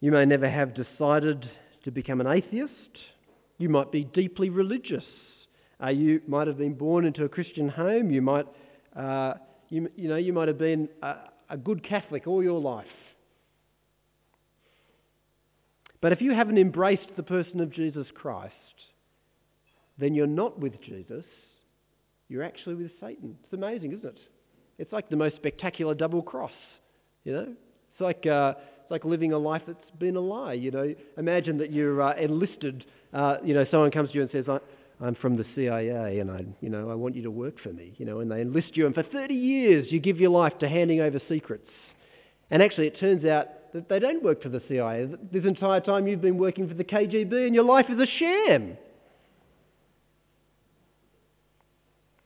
You 0.00 0.12
may 0.12 0.24
never 0.24 0.48
have 0.48 0.74
decided 0.74 1.48
to 1.84 1.90
become 1.90 2.20
an 2.20 2.26
atheist. 2.26 2.72
You 3.58 3.68
might 3.68 3.90
be 3.90 4.04
deeply 4.04 4.50
religious. 4.50 5.04
Uh, 5.82 5.88
you 5.88 6.20
might 6.26 6.46
have 6.46 6.58
been 6.58 6.74
born 6.74 7.04
into 7.04 7.24
a 7.24 7.28
Christian 7.28 7.68
home. 7.68 8.10
You 8.10 8.22
might, 8.22 8.46
uh, 8.96 9.34
you, 9.68 9.88
you, 9.96 10.08
know, 10.08 10.16
you 10.16 10.32
might 10.32 10.48
have 10.48 10.58
been 10.58 10.88
a, 11.02 11.14
a 11.52 11.56
good 11.56 11.86
Catholic 11.86 12.26
all 12.26 12.42
your 12.42 12.60
life. 12.60 12.86
But 16.00 16.10
if 16.10 16.20
you 16.20 16.32
haven't 16.32 16.58
embraced 16.58 17.08
the 17.16 17.22
person 17.22 17.60
of 17.60 17.70
Jesus 17.70 18.06
Christ, 18.12 18.54
then 19.98 20.14
you're 20.14 20.26
not 20.26 20.58
with 20.58 20.80
Jesus. 20.80 21.24
You're 22.28 22.42
actually 22.42 22.74
with 22.74 22.90
Satan. 23.00 23.36
It's 23.44 23.52
amazing, 23.52 23.92
isn't 23.92 24.04
it? 24.04 24.18
It's 24.78 24.92
like 24.92 25.10
the 25.10 25.16
most 25.16 25.36
spectacular 25.36 25.94
double 25.94 26.22
cross. 26.22 26.50
You 27.22 27.32
know, 27.34 27.46
it's 27.92 28.00
like 28.00 28.26
uh, 28.26 28.54
it's 28.80 28.90
like 28.90 29.04
living 29.04 29.32
a 29.32 29.38
life 29.38 29.62
that's 29.66 29.78
been 30.00 30.16
a 30.16 30.20
lie. 30.20 30.54
You 30.54 30.72
know, 30.72 30.94
imagine 31.18 31.58
that 31.58 31.70
you're 31.70 32.02
uh, 32.02 32.16
enlisted 32.16 32.84
uh, 33.12 33.36
you 33.44 33.54
know, 33.54 33.64
someone 33.70 33.90
comes 33.90 34.10
to 34.10 34.16
you 34.16 34.22
and 34.22 34.30
says, 34.30 34.46
I'm 35.02 35.16
from 35.16 35.36
the 35.36 35.44
CIA 35.54 36.20
and 36.20 36.30
I, 36.30 36.44
you 36.60 36.68
know, 36.68 36.90
I 36.90 36.94
want 36.94 37.16
you 37.16 37.22
to 37.24 37.30
work 37.30 37.54
for 37.60 37.72
me, 37.72 37.92
you 37.98 38.06
know, 38.06 38.20
and 38.20 38.30
they 38.30 38.40
enlist 38.40 38.76
you 38.76 38.86
and 38.86 38.94
for 38.94 39.02
30 39.02 39.34
years 39.34 39.86
you 39.90 39.98
give 39.98 40.18
your 40.18 40.30
life 40.30 40.58
to 40.60 40.68
handing 40.68 41.00
over 41.00 41.20
secrets. 41.28 41.68
And 42.50 42.62
actually 42.62 42.86
it 42.86 43.00
turns 43.00 43.24
out 43.24 43.46
that 43.74 43.88
they 43.88 43.98
don't 43.98 44.22
work 44.22 44.42
for 44.42 44.48
the 44.48 44.62
CIA. 44.68 45.08
This 45.32 45.44
entire 45.44 45.80
time 45.80 46.06
you've 46.06 46.20
been 46.20 46.38
working 46.38 46.68
for 46.68 46.74
the 46.74 46.84
KGB 46.84 47.46
and 47.46 47.54
your 47.54 47.64
life 47.64 47.86
is 47.88 47.98
a 47.98 48.06
sham. 48.18 48.76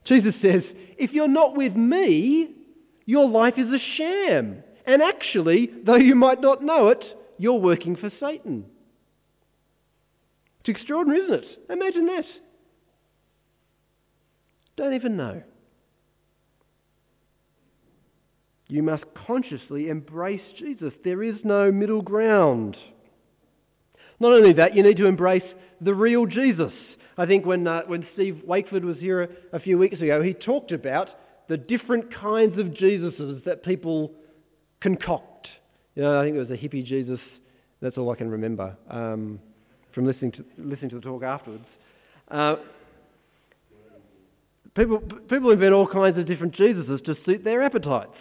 Jesus 0.04 0.34
says, 0.42 0.62
if 0.98 1.12
you're 1.12 1.28
not 1.28 1.56
with 1.56 1.74
me, 1.74 2.50
your 3.06 3.28
life 3.28 3.54
is 3.56 3.68
a 3.68 3.80
sham. 3.96 4.62
And 4.84 5.02
actually, 5.02 5.70
though 5.84 5.96
you 5.96 6.14
might 6.14 6.40
not 6.40 6.62
know 6.62 6.88
it, 6.88 7.02
you're 7.38 7.54
working 7.54 7.96
for 7.96 8.10
Satan. 8.20 8.66
It's 10.60 10.68
extraordinary, 10.68 11.22
isn't 11.22 11.34
it? 11.34 11.44
Imagine 11.70 12.06
that. 12.06 12.24
Don't 14.76 14.94
even 14.94 15.16
know. 15.16 15.42
You 18.68 18.82
must 18.82 19.04
consciously 19.26 19.88
embrace 19.88 20.40
Jesus. 20.58 20.92
There 21.04 21.22
is 21.22 21.36
no 21.44 21.70
middle 21.70 22.02
ground. 22.02 22.76
Not 24.18 24.32
only 24.32 24.52
that, 24.54 24.74
you 24.74 24.82
need 24.82 24.96
to 24.96 25.06
embrace 25.06 25.44
the 25.80 25.94
real 25.94 26.26
Jesus. 26.26 26.72
I 27.18 27.26
think 27.26 27.46
when, 27.46 27.66
uh, 27.66 27.82
when 27.86 28.06
Steve 28.14 28.42
Wakeford 28.46 28.82
was 28.82 28.96
here 28.98 29.22
a, 29.22 29.56
a 29.56 29.60
few 29.60 29.78
weeks 29.78 30.00
ago, 30.00 30.22
he 30.22 30.32
talked 30.32 30.72
about 30.72 31.08
the 31.48 31.56
different 31.56 32.12
kinds 32.12 32.58
of 32.58 32.66
Jesuses 32.66 33.44
that 33.44 33.62
people 33.64 34.12
concoct. 34.80 35.48
You 35.94 36.02
know, 36.02 36.20
I 36.20 36.24
think 36.24 36.36
it 36.36 36.40
was 36.40 36.50
a 36.50 36.54
hippie 36.60 36.84
Jesus. 36.84 37.20
That's 37.80 37.96
all 37.96 38.10
I 38.10 38.16
can 38.16 38.30
remember. 38.30 38.76
Um, 38.90 39.38
from 39.94 40.06
listening 40.06 40.32
to, 40.32 40.44
listening 40.58 40.90
to 40.90 40.96
the 40.96 41.02
talk 41.02 41.22
afterwards. 41.22 41.64
Uh, 42.30 42.56
people, 44.76 45.00
people 45.28 45.50
invent 45.50 45.72
all 45.72 45.86
kinds 45.86 46.18
of 46.18 46.26
different 46.26 46.54
Jesuses 46.54 47.04
to 47.04 47.16
suit 47.24 47.42
their 47.42 47.62
appetites. 47.62 48.16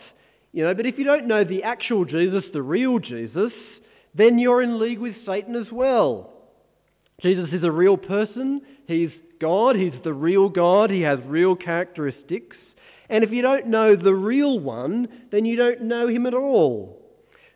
You 0.52 0.64
know, 0.64 0.74
but 0.74 0.86
if 0.86 0.98
you 0.98 1.04
don't 1.04 1.28
know 1.28 1.44
the 1.44 1.64
actual 1.64 2.06
Jesus, 2.06 2.46
the 2.54 2.62
real 2.62 2.98
Jesus, 3.00 3.52
then 4.16 4.40
you're 4.40 4.62
in 4.62 4.80
league 4.80 5.00
with 5.00 5.16
Satan 5.26 5.56
as 5.56 5.72
well. 5.72 6.32
Jesus 7.22 7.50
is 7.52 7.64
a 7.64 7.72
real 7.72 7.98
person. 7.98 8.62
He's 8.88 9.12
God. 9.40 9.76
He's 9.76 9.94
the 10.04 10.14
real 10.14 10.48
God. 10.48 10.90
He 10.90 11.02
has 11.02 11.20
real 11.26 11.56
characteristics. 11.56 12.56
And 13.10 13.24
if 13.24 13.32
you 13.32 13.42
don't 13.42 13.68
know 13.68 13.96
the 13.96 14.16
real 14.16 14.60
one, 14.60 15.08
then 15.32 15.46
you 15.46 15.58
don't 15.58 15.84
know 15.84 16.08
him 16.08 16.26
at 16.26 16.34
all. 16.34 17.02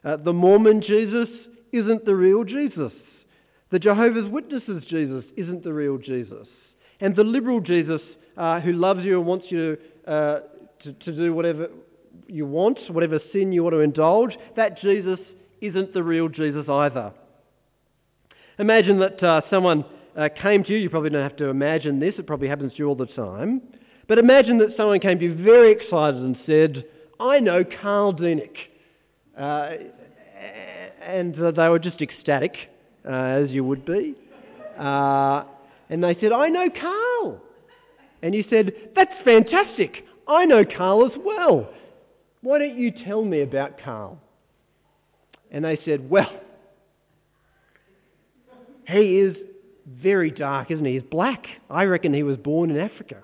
Uh, 0.03 0.17
the 0.17 0.33
Mormon 0.33 0.81
Jesus 0.81 1.29
isn't 1.71 2.05
the 2.05 2.15
real 2.15 2.43
Jesus. 2.43 2.93
The 3.71 3.79
Jehovah's 3.79 4.29
Witnesses 4.29 4.83
Jesus 4.89 5.23
isn't 5.37 5.63
the 5.63 5.73
real 5.73 5.97
Jesus. 5.97 6.47
And 6.99 7.15
the 7.15 7.23
liberal 7.23 7.61
Jesus 7.61 8.01
uh, 8.39 8.61
who 8.61 8.71
loves 8.71 9.03
you 9.03 9.19
and 9.19 9.27
wants 9.27 9.45
you 9.49 9.77
uh, 10.07 10.39
to, 10.81 10.93
to 10.93 11.11
do 11.11 11.33
whatever 11.33 11.67
you 12.27 12.45
want, 12.45 12.79
whatever 12.89 13.19
sin 13.33 13.51
you 13.51 13.63
want 13.63 13.73
to 13.73 13.81
indulge, 13.81 14.37
that 14.55 14.79
Jesus 14.79 15.19
isn't 15.59 15.93
the 15.93 16.01
real 16.01 16.29
Jesus 16.29 16.65
either. 16.69 17.11
Imagine 18.57 18.99
that 18.99 19.21
uh, 19.21 19.41
someone 19.49 19.83
uh, 20.17 20.29
came 20.41 20.63
to 20.63 20.71
you, 20.71 20.77
you 20.77 20.89
probably 20.89 21.09
don't 21.09 21.21
have 21.21 21.35
to 21.35 21.49
imagine 21.49 21.99
this, 21.99 22.13
it 22.17 22.25
probably 22.25 22.47
happens 22.47 22.71
to 22.71 22.79
you 22.79 22.87
all 22.87 22.95
the 22.95 23.07
time. 23.07 23.61
But 24.07 24.19
imagine 24.19 24.57
that 24.59 24.69
someone 24.77 25.01
came 25.01 25.19
to 25.19 25.25
you 25.25 25.35
very 25.35 25.73
excited 25.73 26.21
and 26.21 26.37
said, 26.45 26.85
I 27.19 27.39
know 27.39 27.65
Karl 27.81 28.13
Dieneck. 28.13 28.55
Uh, 29.37 29.71
and 31.05 31.35
they 31.35 31.69
were 31.69 31.79
just 31.79 32.01
ecstatic, 32.01 32.55
as 33.03 33.49
you 33.49 33.63
would 33.65 33.85
be. 33.85 34.15
And 34.77 36.03
they 36.03 36.15
said, 36.21 36.31
I 36.31 36.47
know 36.47 36.69
Karl. 36.69 37.41
And 38.21 38.33
you 38.35 38.43
said, 38.49 38.73
That's 38.95 39.13
fantastic. 39.23 40.05
I 40.27 40.45
know 40.45 40.63
Carl 40.63 41.05
as 41.05 41.17
well. 41.23 41.69
Why 42.41 42.59
don't 42.59 42.77
you 42.77 42.91
tell 42.91 43.23
me 43.23 43.41
about 43.41 43.81
Carl? 43.81 44.19
And 45.51 45.65
they 45.65 45.79
said, 45.85 46.09
Well, 46.09 46.31
he 48.87 49.19
is 49.19 49.35
very 49.87 50.31
dark, 50.31 50.71
isn't 50.71 50.85
he? 50.85 50.93
He's 50.93 51.03
black. 51.03 51.45
I 51.69 51.83
reckon 51.83 52.13
he 52.13 52.23
was 52.23 52.37
born 52.37 52.69
in 52.69 52.79
Africa. 52.79 53.23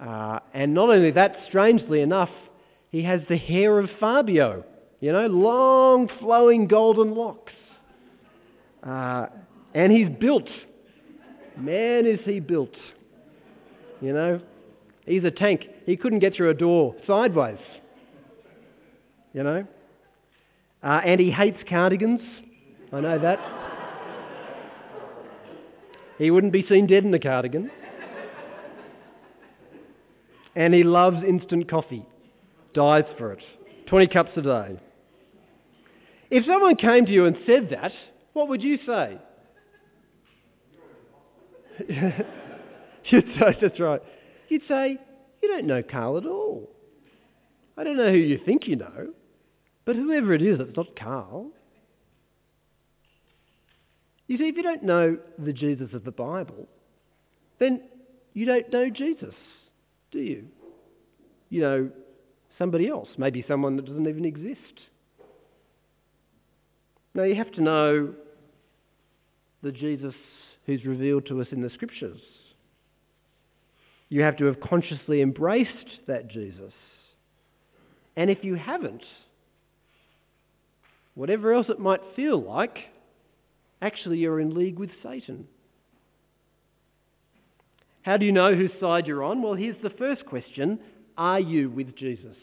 Uh, 0.00 0.40
and 0.52 0.74
not 0.74 0.90
only 0.90 1.10
that, 1.12 1.36
strangely 1.48 2.00
enough, 2.00 2.30
he 2.90 3.02
has 3.04 3.20
the 3.28 3.36
hair 3.36 3.78
of 3.78 3.88
Fabio. 3.98 4.64
You 5.00 5.12
know, 5.12 5.26
long 5.26 6.08
flowing 6.20 6.66
golden 6.66 7.14
locks. 7.14 7.52
Uh, 8.82 9.26
and 9.74 9.92
he's 9.92 10.08
built. 10.08 10.48
Man, 11.56 12.06
is 12.06 12.20
he 12.24 12.40
built. 12.40 12.74
You 14.04 14.12
know, 14.12 14.40
he's 15.06 15.24
a 15.24 15.30
tank. 15.30 15.62
He 15.86 15.96
couldn't 15.96 16.18
get 16.18 16.36
through 16.36 16.50
a 16.50 16.54
door 16.54 16.94
sideways. 17.06 17.56
You 19.32 19.42
know? 19.42 19.66
Uh, 20.82 21.00
and 21.06 21.18
he 21.18 21.30
hates 21.30 21.56
cardigans. 21.66 22.20
I 22.92 23.00
know 23.00 23.18
that. 23.18 23.38
he 26.18 26.30
wouldn't 26.30 26.52
be 26.52 26.66
seen 26.68 26.86
dead 26.86 27.04
in 27.04 27.14
a 27.14 27.18
cardigan. 27.18 27.70
And 30.54 30.74
he 30.74 30.84
loves 30.84 31.24
instant 31.26 31.70
coffee, 31.70 32.04
dies 32.74 33.04
for 33.16 33.32
it. 33.32 33.40
20 33.86 34.06
cups 34.08 34.32
a 34.36 34.42
day. 34.42 34.78
If 36.30 36.44
someone 36.44 36.76
came 36.76 37.06
to 37.06 37.12
you 37.12 37.24
and 37.24 37.38
said 37.46 37.70
that, 37.70 37.92
what 38.34 38.48
would 38.48 38.62
you 38.62 38.78
say? 38.86 39.18
You'd 43.10 43.26
say, 43.38 43.56
that's 43.60 43.80
right. 43.80 44.00
You'd 44.48 44.62
say, 44.68 44.98
You 45.42 45.48
don't 45.48 45.66
know 45.66 45.82
Carl 45.82 46.16
at 46.18 46.26
all. 46.26 46.70
I 47.76 47.84
don't 47.84 47.96
know 47.96 48.10
who 48.10 48.18
you 48.18 48.38
think 48.44 48.66
you 48.66 48.76
know, 48.76 49.08
but 49.84 49.96
whoever 49.96 50.32
it 50.32 50.42
is, 50.42 50.60
it's 50.60 50.76
not 50.76 50.96
Carl. 50.96 51.50
You 54.26 54.38
see, 54.38 54.44
if 54.44 54.56
you 54.56 54.62
don't 54.62 54.84
know 54.84 55.18
the 55.38 55.52
Jesus 55.52 55.92
of 55.92 56.04
the 56.04 56.10
Bible, 56.10 56.66
then 57.58 57.82
you 58.32 58.46
don't 58.46 58.72
know 58.72 58.88
Jesus, 58.88 59.34
do 60.10 60.18
you? 60.18 60.46
You 61.50 61.60
know 61.60 61.90
somebody 62.58 62.88
else, 62.88 63.08
maybe 63.18 63.44
someone 63.46 63.76
that 63.76 63.84
doesn't 63.86 64.08
even 64.08 64.24
exist. 64.24 64.80
Now, 67.14 67.24
you 67.24 67.34
have 67.34 67.52
to 67.52 67.62
know 67.62 68.14
the 69.62 69.72
Jesus 69.72 70.14
who's 70.66 70.84
revealed 70.84 71.26
to 71.26 71.40
us 71.40 71.48
in 71.52 71.62
the 71.62 71.70
Scriptures. 71.70 72.20
You 74.14 74.22
have 74.22 74.36
to 74.36 74.44
have 74.44 74.60
consciously 74.60 75.20
embraced 75.20 76.06
that 76.06 76.28
Jesus. 76.28 76.72
And 78.14 78.30
if 78.30 78.44
you 78.44 78.54
haven't, 78.54 79.02
whatever 81.16 81.52
else 81.52 81.66
it 81.68 81.80
might 81.80 81.98
feel 82.14 82.40
like, 82.40 82.78
actually 83.82 84.18
you're 84.18 84.38
in 84.38 84.54
league 84.54 84.78
with 84.78 84.90
Satan. 85.02 85.48
How 88.02 88.16
do 88.16 88.24
you 88.24 88.30
know 88.30 88.54
whose 88.54 88.70
side 88.78 89.08
you're 89.08 89.24
on? 89.24 89.42
Well, 89.42 89.54
here's 89.54 89.82
the 89.82 89.90
first 89.90 90.24
question 90.26 90.78
Are 91.18 91.40
you 91.40 91.68
with 91.68 91.96
Jesus? 91.96 92.36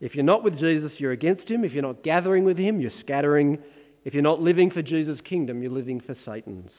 If 0.00 0.14
you're 0.14 0.22
not 0.22 0.44
with 0.44 0.56
Jesus, 0.56 0.92
you're 0.98 1.10
against 1.10 1.48
him. 1.48 1.64
If 1.64 1.72
you're 1.72 1.82
not 1.82 2.04
gathering 2.04 2.44
with 2.44 2.58
him, 2.58 2.80
you're 2.80 2.92
scattering. 3.00 3.58
If 4.04 4.14
you're 4.14 4.22
not 4.22 4.40
living 4.40 4.70
for 4.70 4.82
Jesus' 4.82 5.18
kingdom, 5.28 5.64
you're 5.64 5.72
living 5.72 6.00
for 6.00 6.14
Satan's. 6.24 6.70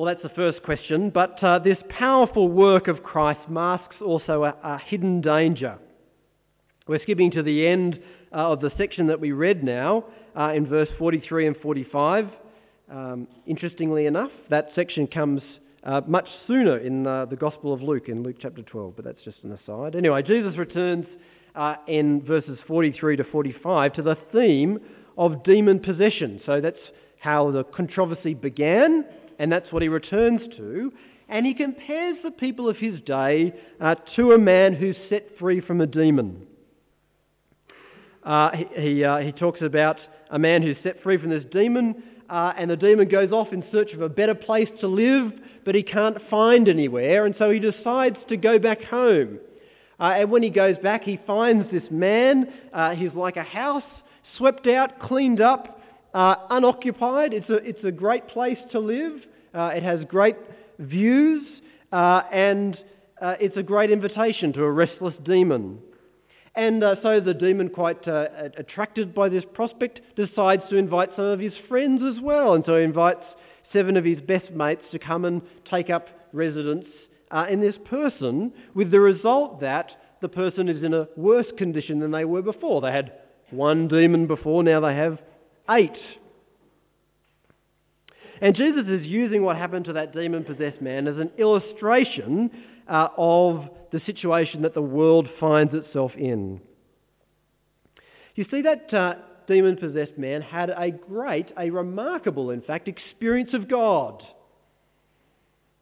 Well, 0.00 0.06
that's 0.06 0.22
the 0.22 0.30
first 0.30 0.62
question, 0.62 1.10
but 1.10 1.44
uh, 1.44 1.58
this 1.58 1.76
powerful 1.90 2.48
work 2.48 2.88
of 2.88 3.02
Christ 3.02 3.50
masks 3.50 3.96
also 4.00 4.44
a, 4.44 4.56
a 4.64 4.78
hidden 4.78 5.20
danger. 5.20 5.76
We're 6.88 7.02
skipping 7.02 7.30
to 7.32 7.42
the 7.42 7.66
end 7.66 8.00
uh, 8.32 8.52
of 8.52 8.62
the 8.62 8.72
section 8.78 9.08
that 9.08 9.20
we 9.20 9.32
read 9.32 9.62
now 9.62 10.06
uh, 10.34 10.54
in 10.54 10.66
verse 10.66 10.88
43 10.98 11.48
and 11.48 11.56
45. 11.58 12.30
Um, 12.90 13.28
interestingly 13.46 14.06
enough, 14.06 14.30
that 14.48 14.70
section 14.74 15.06
comes 15.06 15.42
uh, 15.84 16.00
much 16.06 16.28
sooner 16.46 16.78
in 16.78 17.06
uh, 17.06 17.26
the 17.26 17.36
Gospel 17.36 17.74
of 17.74 17.82
Luke, 17.82 18.08
in 18.08 18.22
Luke 18.22 18.36
chapter 18.40 18.62
12, 18.62 18.96
but 18.96 19.04
that's 19.04 19.22
just 19.22 19.36
an 19.42 19.52
aside. 19.52 19.94
Anyway, 19.94 20.22
Jesus 20.22 20.56
returns 20.56 21.04
uh, 21.54 21.74
in 21.86 22.22
verses 22.22 22.58
43 22.66 23.18
to 23.18 23.24
45 23.24 23.92
to 23.92 24.02
the 24.02 24.16
theme 24.32 24.78
of 25.18 25.44
demon 25.44 25.78
possession. 25.78 26.40
So 26.46 26.62
that's 26.62 26.78
how 27.18 27.50
the 27.50 27.64
controversy 27.64 28.32
began, 28.32 29.04
and 29.40 29.50
that's 29.50 29.72
what 29.72 29.80
he 29.80 29.88
returns 29.88 30.42
to. 30.58 30.92
And 31.30 31.46
he 31.46 31.54
compares 31.54 32.18
the 32.22 32.30
people 32.30 32.68
of 32.68 32.76
his 32.76 33.00
day 33.00 33.54
uh, 33.80 33.94
to 34.16 34.32
a 34.32 34.38
man 34.38 34.74
who's 34.74 34.96
set 35.08 35.30
free 35.38 35.62
from 35.62 35.80
a 35.80 35.86
demon. 35.86 36.46
Uh, 38.22 38.50
he, 38.50 38.82
he, 38.82 39.04
uh, 39.04 39.16
he 39.18 39.32
talks 39.32 39.62
about 39.62 39.96
a 40.30 40.38
man 40.38 40.62
who's 40.62 40.76
set 40.82 41.02
free 41.02 41.16
from 41.16 41.30
this 41.30 41.44
demon, 41.50 42.02
uh, 42.28 42.52
and 42.58 42.70
the 42.70 42.76
demon 42.76 43.08
goes 43.08 43.32
off 43.32 43.48
in 43.52 43.64
search 43.72 43.92
of 43.92 44.02
a 44.02 44.10
better 44.10 44.34
place 44.34 44.68
to 44.80 44.86
live, 44.86 45.32
but 45.64 45.74
he 45.74 45.82
can't 45.82 46.18
find 46.28 46.68
anywhere, 46.68 47.24
and 47.24 47.34
so 47.38 47.50
he 47.50 47.58
decides 47.58 48.18
to 48.28 48.36
go 48.36 48.58
back 48.58 48.82
home. 48.84 49.38
Uh, 49.98 50.16
and 50.16 50.30
when 50.30 50.42
he 50.42 50.50
goes 50.50 50.76
back, 50.82 51.02
he 51.02 51.18
finds 51.26 51.70
this 51.72 51.84
man. 51.90 52.52
Uh, 52.74 52.90
he's 52.90 53.14
like 53.14 53.36
a 53.36 53.42
house, 53.42 53.82
swept 54.36 54.66
out, 54.66 55.00
cleaned 55.00 55.40
up, 55.40 55.80
unoccupied. 56.12 57.32
It's 57.32 57.48
a, 57.48 57.56
it's 57.56 57.84
a 57.84 57.92
great 57.92 58.28
place 58.28 58.58
to 58.72 58.78
live. 58.78 59.12
Uh, 59.54 59.70
it 59.74 59.82
has 59.82 60.00
great 60.08 60.36
views, 60.78 61.42
uh, 61.92 62.22
and 62.32 62.78
uh, 63.20 63.34
it's 63.40 63.56
a 63.56 63.62
great 63.62 63.90
invitation 63.90 64.52
to 64.52 64.62
a 64.62 64.70
restless 64.70 65.14
demon. 65.24 65.78
And 66.54 66.82
so 67.02 67.20
the 67.20 67.32
demon, 67.32 67.68
quite 67.68 68.06
attracted 68.06 69.14
by 69.14 69.28
this 69.28 69.44
prospect, 69.54 70.00
decides 70.16 70.62
to 70.70 70.76
invite 70.76 71.10
some 71.14 71.26
of 71.26 71.38
his 71.38 71.52
friends 71.68 72.02
as 72.02 72.20
well. 72.20 72.54
And 72.54 72.64
so 72.66 72.76
he 72.76 72.82
invites 72.82 73.22
seven 73.72 73.96
of 73.96 74.04
his 74.04 74.20
best 74.20 74.50
mates 74.50 74.82
to 74.90 74.98
come 74.98 75.24
and 75.24 75.42
take 75.70 75.90
up 75.90 76.08
residence 76.32 76.86
uh, 77.30 77.46
in 77.48 77.60
this 77.60 77.76
person, 77.84 78.52
with 78.74 78.90
the 78.90 78.98
result 79.00 79.60
that 79.60 79.90
the 80.20 80.28
person 80.28 80.68
is 80.68 80.82
in 80.82 80.92
a 80.92 81.06
worse 81.16 81.46
condition 81.56 82.00
than 82.00 82.10
they 82.10 82.24
were 82.24 82.42
before. 82.42 82.80
They 82.80 82.90
had 82.90 83.12
one 83.50 83.88
demon 83.88 84.26
before, 84.26 84.62
now 84.62 84.80
they 84.80 84.94
have 84.94 85.18
eight. 85.70 85.96
And 88.40 88.54
Jesus 88.54 88.86
is 88.88 89.06
using 89.06 89.42
what 89.42 89.56
happened 89.56 89.84
to 89.86 89.92
that 89.94 90.14
demon 90.14 90.44
possessed 90.44 90.80
man 90.80 91.06
as 91.06 91.18
an 91.18 91.30
illustration 91.38 92.50
uh, 92.88 93.08
of 93.16 93.68
the 93.92 94.00
situation 94.06 94.62
that 94.62 94.74
the 94.74 94.82
world 94.82 95.28
finds 95.38 95.74
itself 95.74 96.12
in. 96.16 96.60
You 98.34 98.46
see, 98.50 98.62
that 98.62 98.94
uh, 98.94 99.14
demon 99.46 99.76
possessed 99.76 100.16
man 100.16 100.40
had 100.40 100.70
a 100.70 100.90
great, 100.90 101.46
a 101.58 101.70
remarkable, 101.70 102.50
in 102.50 102.62
fact, 102.62 102.88
experience 102.88 103.50
of 103.52 103.68
God. 103.68 104.22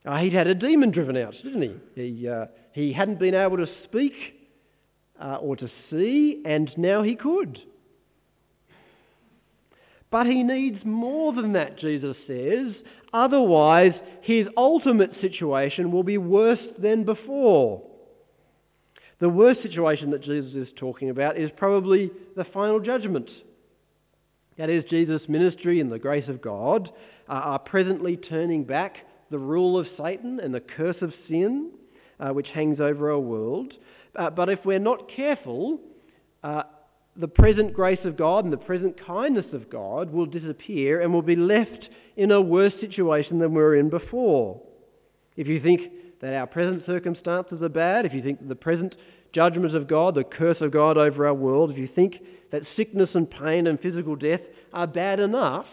Uh, 0.05 0.19
he'd 0.19 0.33
had 0.33 0.47
a 0.47 0.55
demon 0.55 0.91
driven 0.91 1.17
out, 1.17 1.35
didn't 1.43 1.63
he? 1.63 1.75
He, 1.95 2.29
uh, 2.29 2.47
he 2.73 2.93
hadn't 2.93 3.19
been 3.19 3.35
able 3.35 3.59
to 3.59 3.67
speak 3.85 4.15
uh, 5.23 5.37
or 5.37 5.55
to 5.57 5.71
see, 5.91 6.43
and 6.45 6.71
now 6.77 7.03
he 7.03 7.15
could. 7.15 7.59
But 10.11 10.27
he 10.27 10.43
needs 10.43 10.79
more 10.85 11.33
than 11.33 11.53
that, 11.53 11.79
Jesus 11.79 12.17
says. 12.27 12.73
Otherwise, 13.13 13.93
his 14.23 14.47
ultimate 14.57 15.13
situation 15.21 15.91
will 15.91 16.03
be 16.03 16.19
worse 16.19 16.61
than 16.79 17.05
before. 17.05 17.83
The 19.21 19.29
worst 19.29 19.63
situation 19.63 20.11
that 20.13 20.23
Jesus 20.23 20.55
is 20.55 20.69
talking 20.77 21.11
about 21.11 21.39
is 21.39 21.51
probably 21.57 22.11
the 22.37 22.45
final 22.45 22.81
judgment. 22.81 23.29
That 24.57 24.71
is, 24.71 24.85
Jesus' 24.89 25.23
ministry 25.29 25.81
and 25.81 25.91
the 25.91 25.99
grace 25.99 26.29
of 26.29 26.41
God 26.41 26.91
are 27.29 27.59
presently 27.59 28.17
turning 28.17 28.65
back 28.65 28.97
the 29.31 29.39
rule 29.39 29.79
of 29.79 29.87
Satan 30.03 30.41
and 30.41 30.55
the 30.55 30.61
curse 30.61 30.97
of 31.03 31.13
sin 31.29 31.71
uh, 32.21 32.31
which 32.31 32.49
hangs 32.49 32.81
over 32.81 33.13
our 33.13 33.19
world. 33.19 33.75
Uh, 34.17 34.31
but 34.31 34.49
if 34.49 34.65
we're 34.65 34.79
not 34.79 35.11
careful, 35.15 35.79
uh, 36.43 36.63
the 37.19 37.29
present 37.29 37.75
grace 37.75 37.99
of 38.05 38.17
God 38.17 38.45
and 38.45 38.53
the 38.53 38.57
present 38.57 38.95
kindness 39.05 39.47
of 39.53 39.69
God 39.69 40.13
will 40.13 40.27
disappear 40.27 41.01
and 41.01 41.13
we'll 41.13 41.23
be 41.23 41.35
left 41.35 41.89
in 42.17 42.31
a 42.31 42.41
worse 42.41 42.73
situation 42.81 43.41
than 43.41 43.53
we 43.53 43.61
were 43.61 43.75
in 43.75 43.91
before. 43.91 44.63
If 45.37 45.49
you 45.49 45.61
think 45.61 45.81
that 46.21 46.35
our 46.35 46.47
present 46.47 46.87
circumstances 46.87 47.61
are 47.61 47.69
bad, 47.69 48.07
if 48.07 48.15
you 48.15 48.23
think 48.23 48.39
that 48.39 48.49
the 48.49 48.55
present 48.55 48.95
judgment 49.33 49.75
of 49.75 49.89
God, 49.89 50.15
the 50.15 50.23
curse 50.23 50.59
of 50.61 50.73
God 50.73 50.97
over 50.97 51.27
our 51.27 51.35
world, 51.35 51.73
if 51.73 51.79
you 51.79 51.89
think 51.93 52.15
that 52.53 52.63
sickness 52.77 53.11
and 53.15 53.29
pain 53.29 53.67
and 53.67 53.81
physical 53.81 54.15
death 54.15 54.41
are 54.73 54.87
bad 54.87 55.19
enough, 55.19 55.67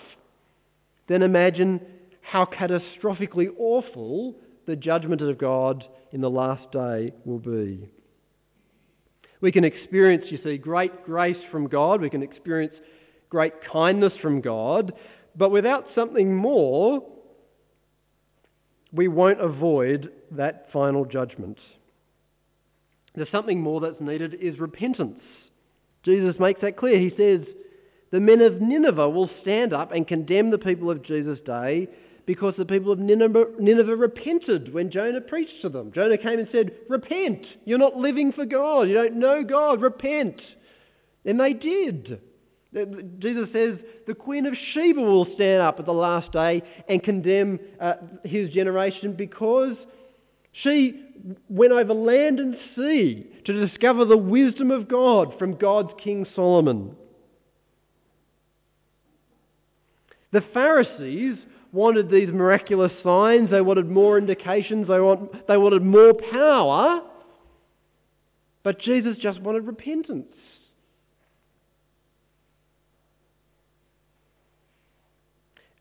then 1.08 1.22
imagine 1.22 1.80
how 2.22 2.46
catastrophically 2.46 3.50
awful 3.60 4.36
the 4.66 4.76
judgment 4.76 5.22
of 5.22 5.38
God 5.38 5.86
in 6.12 6.22
the 6.22 6.30
last 6.30 6.72
day 6.72 7.14
will 7.24 7.40
be. 7.40 7.88
We 9.46 9.52
can 9.52 9.64
experience, 9.64 10.26
you 10.30 10.40
see, 10.44 10.58
great 10.58 11.06
grace 11.06 11.38
from 11.52 11.68
God. 11.68 12.02
We 12.02 12.10
can 12.10 12.24
experience 12.24 12.74
great 13.30 13.54
kindness 13.72 14.14
from 14.20 14.42
God. 14.42 14.92
But 15.36 15.52
without 15.52 15.86
something 15.94 16.36
more, 16.36 17.04
we 18.92 19.08
won't 19.08 19.40
avoid 19.40 20.10
that 20.32 20.70
final 20.74 21.06
judgment. 21.06 21.60
There's 23.14 23.30
something 23.32 23.62
more 23.62 23.82
that's 23.82 24.02
needed 24.02 24.34
is 24.42 24.58
repentance. 24.58 25.22
Jesus 26.04 26.34
makes 26.40 26.62
that 26.62 26.76
clear. 26.76 26.98
He 26.98 27.12
says, 27.12 27.46
The 28.10 28.20
men 28.20 28.42
of 28.42 28.60
Nineveh 28.60 29.12
will 29.12 29.30
stand 29.44 29.74
up 29.74 29.92
and 29.92 30.08
condemn 30.08 30.50
the 30.50 30.58
people 30.58 30.90
of 30.90 31.06
Jesus' 31.06 31.38
day 31.46 31.88
because 32.26 32.56
the 32.58 32.66
people 32.66 32.92
of 32.92 33.00
Nineveh, 33.00 33.46
Nineveh, 33.60 33.96
repented 33.96 34.74
when 34.74 34.92
Jonah 34.92 35.22
preached 35.22 35.62
to 35.62 35.70
them. 35.70 35.92
Jonah 35.94 36.18
came 36.18 36.40
and 36.40 36.48
said, 36.52 36.72
Repent. 36.90 37.46
You're 37.66 37.78
not 37.78 37.96
living 37.96 38.32
for 38.34 38.46
God. 38.46 38.84
You 38.84 38.96
don't 38.96 39.20
know 39.20 39.44
God. 39.44 39.82
Repent. 39.82 40.42
And 41.24 41.40
they 41.40 41.54
did. 41.54 42.20
Jesus 43.20 43.48
says 43.54 43.78
the 44.06 44.14
Queen 44.14 44.46
of 44.46 44.54
Sheba 44.74 45.00
will 45.00 45.28
stand 45.36 45.62
up 45.62 45.80
at 45.80 45.86
the 45.86 45.94
last 45.94 46.32
day 46.32 46.62
and 46.90 47.02
condemn 47.02 47.60
uh, 47.80 47.94
his 48.24 48.50
generation 48.52 49.14
because 49.14 49.78
she 50.64 51.02
went 51.48 51.72
over 51.72 51.94
land 51.94 52.40
and 52.40 52.58
sea 52.76 53.28
to 53.46 53.68
discover 53.68 54.04
the 54.04 54.18
wisdom 54.18 54.72
of 54.72 54.90
God 54.90 55.38
from 55.40 55.58
God's 55.58 55.92
King 56.04 56.26
Solomon. 56.36 56.96
The 60.34 60.44
Pharisees 60.54 61.38
wanted 61.76 62.10
these 62.10 62.30
miraculous 62.30 62.92
signs, 63.04 63.52
they 63.52 63.62
wanted 63.62 63.90
more 63.90 64.18
indications, 64.18 64.88
they, 64.88 65.00
want, 65.00 65.48
they 65.48 65.58
wanted 65.58 65.84
more 65.84 66.14
power, 66.14 67.02
but 68.64 68.80
Jesus 68.80 69.18
just 69.22 69.40
wanted 69.42 69.68
repentance. 69.68 70.26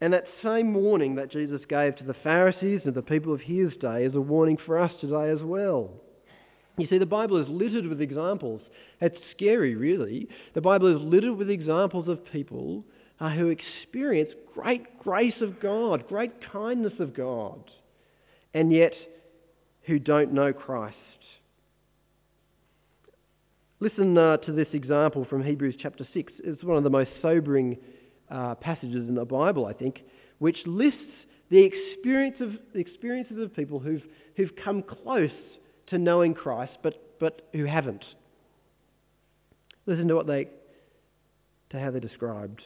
And 0.00 0.12
that 0.12 0.24
same 0.42 0.74
warning 0.74 1.14
that 1.14 1.30
Jesus 1.30 1.62
gave 1.66 1.96
to 1.96 2.04
the 2.04 2.16
Pharisees 2.22 2.82
and 2.84 2.92
the 2.92 3.00
people 3.00 3.32
of 3.32 3.40
his 3.40 3.72
day 3.80 4.04
is 4.04 4.14
a 4.14 4.20
warning 4.20 4.58
for 4.66 4.78
us 4.78 4.92
today 5.00 5.30
as 5.30 5.42
well. 5.42 5.92
You 6.76 6.86
see, 6.88 6.98
the 6.98 7.06
Bible 7.06 7.40
is 7.40 7.48
littered 7.48 7.86
with 7.86 8.02
examples. 8.02 8.60
It's 9.00 9.16
scary, 9.34 9.76
really. 9.76 10.28
The 10.54 10.60
Bible 10.60 10.94
is 10.94 11.00
littered 11.00 11.38
with 11.38 11.48
examples 11.48 12.08
of 12.08 12.24
people 12.32 12.84
uh, 13.20 13.30
who 13.30 13.48
experience 13.48 14.30
great 14.54 14.98
grace 14.98 15.40
of 15.40 15.60
God, 15.60 16.08
great 16.08 16.32
kindness 16.52 16.94
of 16.98 17.14
God, 17.14 17.70
and 18.52 18.72
yet 18.72 18.92
who 19.86 19.98
don't 19.98 20.32
know 20.32 20.52
Christ. 20.52 20.96
Listen 23.80 24.16
uh, 24.16 24.38
to 24.38 24.52
this 24.52 24.68
example 24.72 25.26
from 25.28 25.44
Hebrews 25.44 25.74
chapter 25.80 26.06
6. 26.14 26.32
It's 26.42 26.64
one 26.64 26.78
of 26.78 26.84
the 26.84 26.90
most 26.90 27.10
sobering 27.20 27.76
uh, 28.30 28.54
passages 28.54 29.08
in 29.08 29.14
the 29.14 29.24
Bible, 29.24 29.66
I 29.66 29.74
think, 29.74 30.00
which 30.38 30.58
lists 30.64 30.98
the, 31.50 31.62
experience 31.62 32.36
of, 32.40 32.52
the 32.72 32.80
experiences 32.80 33.38
of 33.38 33.54
people 33.54 33.78
who've, 33.78 34.02
who've 34.36 34.52
come 34.64 34.82
close 34.82 35.30
to 35.88 35.98
knowing 35.98 36.34
Christ 36.34 36.72
but, 36.82 37.18
but 37.20 37.48
who 37.52 37.64
haven't. 37.64 38.04
Listen 39.86 40.08
to 40.08 40.14
what 40.14 40.26
they 40.26 40.48
to 41.70 41.80
how 41.80 41.90
they're 41.90 42.00
described. 42.00 42.62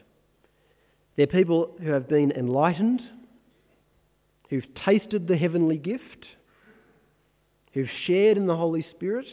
They're 1.19 1.27
people 1.27 1.75
who 1.83 1.91
have 1.91 2.09
been 2.09 2.31
enlightened, 2.31 3.03
who've 4.51 4.73
tasted 4.87 5.27
the 5.27 5.37
heavenly 5.37 5.77
gift, 5.77 6.27
who've 7.75 7.89
shared 8.07 8.37
in 8.37 8.47
the 8.47 8.57
Holy 8.57 8.87
Spirit, 8.95 9.27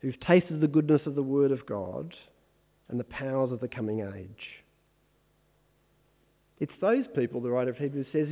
who've 0.00 0.18
tasted 0.20 0.62
the 0.62 0.68
goodness 0.68 1.02
of 1.04 1.16
the 1.16 1.22
Word 1.22 1.52
of 1.52 1.66
God 1.66 2.14
and 2.88 2.98
the 2.98 3.04
powers 3.04 3.52
of 3.52 3.60
the 3.60 3.68
coming 3.68 4.00
age. 4.00 4.46
It's 6.60 6.72
those 6.80 7.04
people, 7.14 7.42
the 7.42 7.50
writer 7.50 7.70
of 7.70 7.76
Hebrews 7.76 8.06
says, 8.10 8.28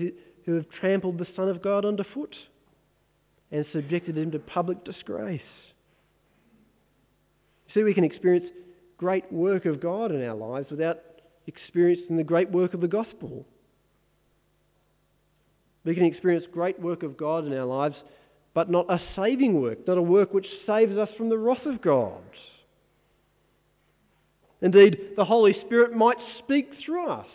who 0.46 0.54
have 0.54 0.70
trampled 0.80 1.18
the 1.18 1.26
Son 1.36 1.50
of 1.50 1.60
God 1.60 1.84
underfoot 1.84 2.34
and 3.52 3.66
subjected 3.74 4.16
him 4.16 4.30
to 4.30 4.38
public 4.38 4.84
disgrace. 4.84 5.42
See, 7.74 7.82
we 7.82 7.92
can 7.92 8.04
experience 8.04 8.46
great 8.96 9.30
work 9.30 9.66
of 9.66 9.82
God 9.82 10.12
in 10.12 10.24
our 10.24 10.34
lives 10.34 10.70
without 10.70 10.98
experienced 11.46 12.10
in 12.10 12.16
the 12.16 12.24
great 12.24 12.50
work 12.50 12.74
of 12.74 12.80
the 12.80 12.88
gospel. 12.88 13.46
We 15.84 15.94
can 15.94 16.04
experience 16.04 16.44
great 16.52 16.80
work 16.80 17.02
of 17.02 17.16
God 17.16 17.46
in 17.46 17.56
our 17.56 17.64
lives, 17.64 17.96
but 18.52 18.70
not 18.70 18.90
a 18.90 19.00
saving 19.16 19.60
work, 19.60 19.86
not 19.86 19.98
a 19.98 20.02
work 20.02 20.34
which 20.34 20.46
saves 20.66 20.96
us 20.96 21.08
from 21.16 21.28
the 21.28 21.38
wrath 21.38 21.64
of 21.64 21.80
God. 21.80 22.20
Indeed, 24.60 24.98
the 25.16 25.24
Holy 25.24 25.56
Spirit 25.64 25.94
might 25.94 26.18
speak 26.38 26.70
through 26.84 27.08
us. 27.08 27.26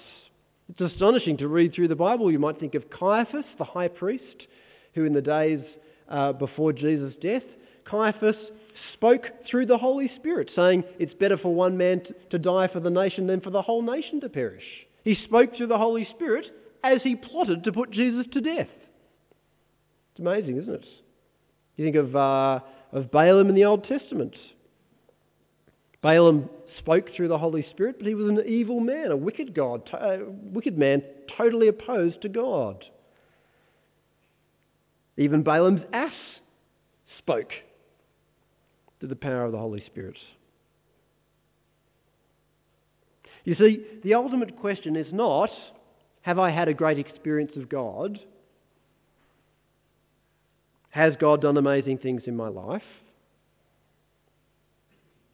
It's 0.70 0.94
astonishing 0.94 1.38
to 1.38 1.48
read 1.48 1.74
through 1.74 1.88
the 1.88 1.96
Bible. 1.96 2.32
You 2.32 2.40
might 2.40 2.60
think 2.60 2.76
of 2.76 2.90
Caiaphas, 2.90 3.46
the 3.58 3.64
high 3.64 3.88
priest, 3.88 4.48
who 4.94 5.06
in 5.06 5.14
the 5.14 5.22
days 5.22 5.62
uh, 6.10 6.34
before 6.34 6.74
Jesus' 6.74 7.14
death, 7.22 7.44
Caiaphas 7.86 8.36
spoke 8.94 9.24
through 9.50 9.66
the 9.68 9.78
Holy 9.78 10.12
Spirit, 10.18 10.50
saying 10.56 10.84
it's 11.00 11.14
better 11.14 11.38
for 11.38 11.54
one 11.54 11.78
man 11.78 12.02
to 12.32 12.40
die 12.40 12.68
for 12.68 12.80
the 12.80 12.90
nation 12.90 13.28
than 13.28 13.42
for 13.42 13.50
the 13.50 13.62
whole 13.62 13.82
nation 13.82 14.22
to 14.22 14.30
perish. 14.30 14.64
He 15.04 15.18
spoke 15.26 15.56
through 15.56 15.68
the 15.68 15.78
Holy 15.78 16.08
Spirit 16.16 16.46
as 16.84 17.02
he 17.04 17.16
plotted 17.16 17.64
to 17.64 17.72
put 17.72 17.92
Jesus 17.92 18.26
to 18.34 18.42
death. 18.42 18.68
It's 20.12 20.20
amazing, 20.20 20.58
isn't 20.58 20.74
it? 20.74 20.86
You 21.76 21.86
think 21.86 21.96
of, 21.96 22.16
uh, 22.16 22.60
of 22.92 23.12
Balaam 23.12 23.50
in 23.50 23.56
the 23.56 23.66
Old 23.66 23.86
Testament. 23.86 24.36
Balaam 26.02 26.50
spoke 26.80 27.08
through 27.16 27.28
the 27.28 27.38
Holy 27.38 27.66
Spirit, 27.72 27.98
but 27.98 28.08
he 28.08 28.16
was 28.16 28.30
an 28.30 28.42
evil 28.48 28.80
man, 28.80 29.12
a 29.12 29.18
wicked 29.18 29.54
God, 29.54 29.90
a 29.94 30.20
wicked 30.26 30.78
man, 30.78 31.02
totally 31.38 31.68
opposed 31.68 32.22
to 32.22 32.30
God. 32.30 32.84
Even 35.18 35.44
Balaam's 35.44 35.82
ass 35.94 36.14
spoke 37.18 37.52
to 39.06 39.10
the 39.10 39.16
power 39.16 39.46
of 39.46 39.52
the 39.52 39.58
Holy 39.58 39.84
Spirit. 39.86 40.18
You 43.44 43.56
see, 43.56 43.86
the 44.04 44.16
ultimate 44.16 44.60
question 44.60 44.96
is 44.96 45.06
not, 45.12 45.52
have 46.24 46.40
I 46.40 46.50
had 46.50 46.68
a 46.68 46.74
great 46.74 46.98
experience 46.98 47.52
of 47.56 47.70
God? 47.70 48.20
Has 50.90 51.14
God 51.20 51.42
done 51.42 51.58
amazing 51.58 52.00
things 52.00 52.24
in 52.26 52.36
my 52.36 52.48
life? 52.48 52.82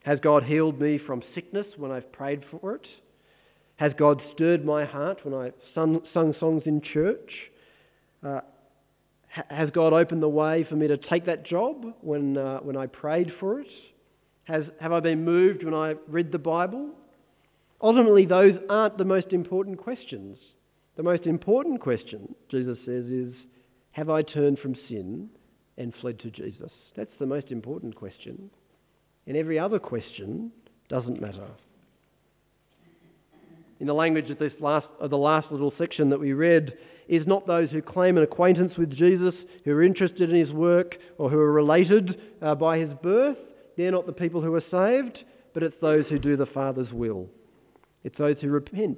Has 0.03 0.19
God 0.19 0.43
healed 0.43 0.81
me 0.81 0.97
from 0.97 1.23
sickness 1.33 1.67
when 1.77 1.91
I've 1.91 2.11
prayed 2.11 2.43
for 2.51 2.75
it? 2.75 2.87
Has 3.77 3.93
God 3.97 4.21
stirred 4.33 4.65
my 4.65 4.83
heart 4.83 5.19
when 5.23 5.33
I 5.33 5.51
sung, 5.73 6.01
sung 6.13 6.35
songs 6.39 6.63
in 6.65 6.81
church? 6.81 7.31
Uh, 8.21 8.41
has 9.31 9.69
God 9.71 9.93
opened 9.93 10.21
the 10.21 10.29
way 10.29 10.65
for 10.67 10.75
me 10.75 10.87
to 10.87 10.97
take 10.97 11.25
that 11.25 11.45
job 11.45 11.85
when, 12.01 12.37
uh, 12.37 12.59
when 12.59 12.75
I 12.75 12.87
prayed 12.87 13.31
for 13.39 13.61
it? 13.61 13.67
Has, 14.43 14.63
have 14.79 14.91
I 14.91 14.99
been 14.99 15.23
moved 15.23 15.63
when 15.63 15.73
I 15.73 15.95
read 16.07 16.31
the 16.31 16.39
Bible? 16.39 16.89
Ultimately, 17.81 18.25
those 18.25 18.55
aren't 18.69 18.97
the 18.97 19.05
most 19.05 19.27
important 19.31 19.77
questions. 19.77 20.37
The 20.97 21.03
most 21.03 21.25
important 21.25 21.79
question, 21.79 22.35
Jesus 22.49 22.77
says, 22.85 23.05
is 23.05 23.33
Have 23.91 24.09
I 24.09 24.21
turned 24.21 24.59
from 24.59 24.75
sin 24.89 25.29
and 25.77 25.93
fled 26.01 26.19
to 26.19 26.29
Jesus? 26.29 26.71
That's 26.97 27.13
the 27.19 27.25
most 27.25 27.51
important 27.51 27.95
question. 27.95 28.49
And 29.27 29.37
every 29.37 29.57
other 29.57 29.79
question 29.79 30.51
doesn't 30.89 31.21
matter. 31.21 31.47
In 33.79 33.87
the 33.87 33.93
language 33.93 34.29
of 34.29 34.37
this 34.37 34.53
last, 34.59 34.87
of 34.99 35.09
the 35.09 35.17
last 35.17 35.51
little 35.51 35.73
section 35.77 36.09
that 36.09 36.19
we 36.19 36.33
read, 36.33 36.77
is 37.11 37.27
not 37.27 37.45
those 37.45 37.69
who 37.69 37.81
claim 37.81 38.15
an 38.15 38.23
acquaintance 38.23 38.77
with 38.77 38.89
Jesus, 38.89 39.35
who 39.65 39.71
are 39.71 39.83
interested 39.83 40.29
in 40.29 40.35
his 40.35 40.53
work, 40.53 40.95
or 41.17 41.29
who 41.29 41.37
are 41.37 41.51
related 41.51 42.21
uh, 42.41 42.55
by 42.55 42.77
his 42.79 42.89
birth. 43.03 43.37
They're 43.75 43.91
not 43.91 44.05
the 44.05 44.13
people 44.13 44.41
who 44.41 44.55
are 44.55 44.63
saved, 44.71 45.19
but 45.53 45.61
it's 45.61 45.75
those 45.81 46.05
who 46.07 46.17
do 46.17 46.37
the 46.37 46.45
Father's 46.45 46.91
will. 46.93 47.27
It's 48.05 48.17
those 48.17 48.37
who 48.39 48.49
repent 48.49 48.97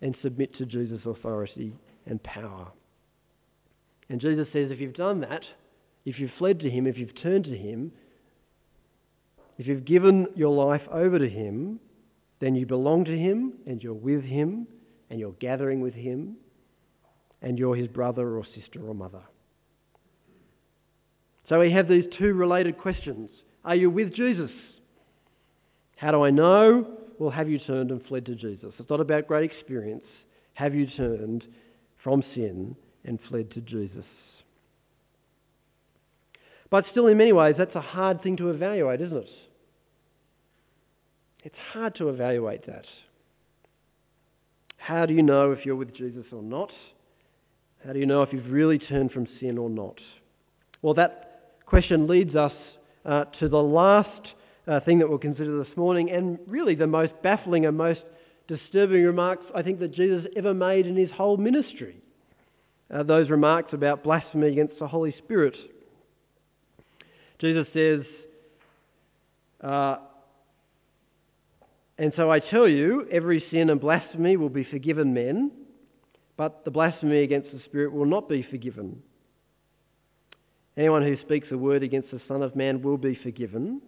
and 0.00 0.16
submit 0.22 0.56
to 0.56 0.64
Jesus' 0.64 1.02
authority 1.04 1.74
and 2.06 2.22
power. 2.22 2.68
And 4.08 4.22
Jesus 4.22 4.48
says 4.54 4.70
if 4.70 4.80
you've 4.80 4.94
done 4.94 5.20
that, 5.20 5.42
if 6.06 6.18
you've 6.18 6.32
fled 6.38 6.60
to 6.60 6.70
him, 6.70 6.86
if 6.86 6.96
you've 6.96 7.20
turned 7.22 7.44
to 7.44 7.56
him, 7.56 7.92
if 9.58 9.66
you've 9.66 9.84
given 9.84 10.28
your 10.34 10.54
life 10.54 10.88
over 10.90 11.18
to 11.18 11.28
him, 11.28 11.78
then 12.40 12.54
you 12.54 12.64
belong 12.64 13.04
to 13.04 13.18
him 13.18 13.52
and 13.66 13.82
you're 13.82 13.92
with 13.92 14.24
him 14.24 14.66
and 15.10 15.20
you're 15.20 15.32
gathering 15.32 15.82
with 15.82 15.92
him 15.92 16.36
and 17.42 17.58
you're 17.58 17.76
his 17.76 17.88
brother 17.88 18.36
or 18.36 18.44
sister 18.54 18.80
or 18.86 18.94
mother. 18.94 19.22
So 21.48 21.60
we 21.60 21.72
have 21.72 21.88
these 21.88 22.04
two 22.18 22.32
related 22.34 22.78
questions. 22.78 23.30
Are 23.64 23.74
you 23.74 23.90
with 23.90 24.14
Jesus? 24.14 24.50
How 25.96 26.12
do 26.12 26.22
I 26.22 26.30
know? 26.30 26.86
Well, 27.18 27.30
have 27.30 27.50
you 27.50 27.58
turned 27.58 27.90
and 27.90 28.04
fled 28.06 28.26
to 28.26 28.34
Jesus? 28.34 28.72
It's 28.78 28.90
not 28.90 29.00
about 29.00 29.26
great 29.26 29.50
experience. 29.50 30.04
Have 30.54 30.74
you 30.74 30.86
turned 30.86 31.44
from 32.02 32.24
sin 32.34 32.76
and 33.04 33.18
fled 33.28 33.50
to 33.52 33.60
Jesus. 33.60 34.04
But 36.70 36.84
still, 36.90 37.08
in 37.08 37.18
many 37.18 37.32
ways, 37.32 37.56
that's 37.58 37.74
a 37.74 37.80
hard 37.80 38.22
thing 38.22 38.36
to 38.36 38.50
evaluate, 38.50 39.00
isn't 39.00 39.16
it? 39.16 39.28
It's 41.42 41.56
hard 41.72 41.94
to 41.96 42.10
evaluate 42.10 42.66
that. 42.66 42.84
How 44.76 45.06
do 45.06 45.14
you 45.14 45.22
know 45.22 45.52
if 45.52 45.64
you're 45.66 45.76
with 45.76 45.94
Jesus 45.94 46.26
or 46.32 46.42
not? 46.42 46.70
How 47.86 47.94
do 47.94 47.98
you 47.98 48.04
know 48.04 48.22
if 48.22 48.32
you've 48.32 48.50
really 48.50 48.78
turned 48.78 49.10
from 49.10 49.26
sin 49.40 49.56
or 49.56 49.70
not? 49.70 49.98
Well, 50.82 50.92
that 50.94 51.60
question 51.64 52.06
leads 52.06 52.36
us 52.36 52.52
uh, 53.06 53.24
to 53.38 53.48
the 53.48 53.62
last 53.62 54.28
uh, 54.66 54.80
thing 54.80 54.98
that 54.98 55.08
we'll 55.08 55.18
consider 55.18 55.62
this 55.64 55.76
morning, 55.76 56.10
and 56.10 56.38
really 56.46 56.74
the 56.74 56.86
most 56.86 57.12
baffling 57.22 57.64
and 57.64 57.78
most 57.78 58.00
disturbing 58.48 59.02
remarks 59.02 59.44
I 59.54 59.62
think 59.62 59.78
that 59.80 59.94
Jesus 59.94 60.26
ever 60.36 60.52
made 60.52 60.86
in 60.86 60.94
his 60.94 61.10
whole 61.10 61.38
ministry. 61.38 61.96
Uh, 62.92 63.02
those 63.02 63.30
remarks 63.30 63.72
about 63.72 64.02
blasphemy 64.02 64.48
against 64.48 64.78
the 64.78 64.86
Holy 64.86 65.14
Spirit. 65.18 65.56
Jesus 67.38 67.66
says, 67.72 68.00
uh, 69.62 69.96
And 71.96 72.12
so 72.14 72.30
I 72.30 72.40
tell 72.40 72.68
you, 72.68 73.06
every 73.10 73.42
sin 73.50 73.70
and 73.70 73.80
blasphemy 73.80 74.36
will 74.36 74.50
be 74.50 74.64
forgiven 74.64 75.14
men, 75.14 75.52
but 76.40 76.64
the 76.64 76.70
blasphemy 76.70 77.22
against 77.22 77.52
the 77.52 77.60
Spirit 77.66 77.92
will 77.92 78.06
not 78.06 78.26
be 78.26 78.42
forgiven. 78.50 79.02
Anyone 80.74 81.02
who 81.02 81.18
speaks 81.18 81.48
a 81.50 81.58
word 81.58 81.82
against 81.82 82.10
the 82.10 82.20
Son 82.26 82.42
of 82.42 82.56
Man 82.56 82.80
will 82.80 82.96
be 82.96 83.14
forgiven, 83.14 83.82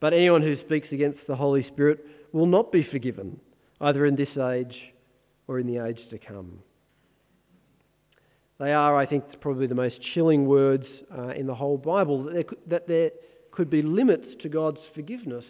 but 0.00 0.14
anyone 0.14 0.40
who 0.40 0.56
speaks 0.64 0.88
against 0.92 1.18
the 1.28 1.36
Holy 1.36 1.62
Spirit 1.68 2.06
will 2.32 2.46
not 2.46 2.72
be 2.72 2.88
forgiven, 2.90 3.38
either 3.82 4.06
in 4.06 4.16
this 4.16 4.34
age 4.50 4.94
or 5.46 5.58
in 5.58 5.66
the 5.66 5.84
age 5.84 5.98
to 6.08 6.16
come. 6.16 6.58
They 8.58 8.72
are, 8.72 8.96
I 8.96 9.04
think, 9.04 9.24
probably 9.42 9.66
the 9.66 9.74
most 9.74 9.96
chilling 10.14 10.46
words 10.46 10.86
uh, 11.14 11.34
in 11.36 11.46
the 11.46 11.54
whole 11.54 11.76
Bible. 11.76 12.24
That 12.24 12.32
there, 12.32 12.44
could, 12.44 12.58
that 12.68 12.88
there, 12.88 13.10
could, 13.50 13.68
be 13.68 13.82
limits 13.82 14.24
to 14.40 14.48
God's 14.48 14.80
forgiveness 14.94 15.44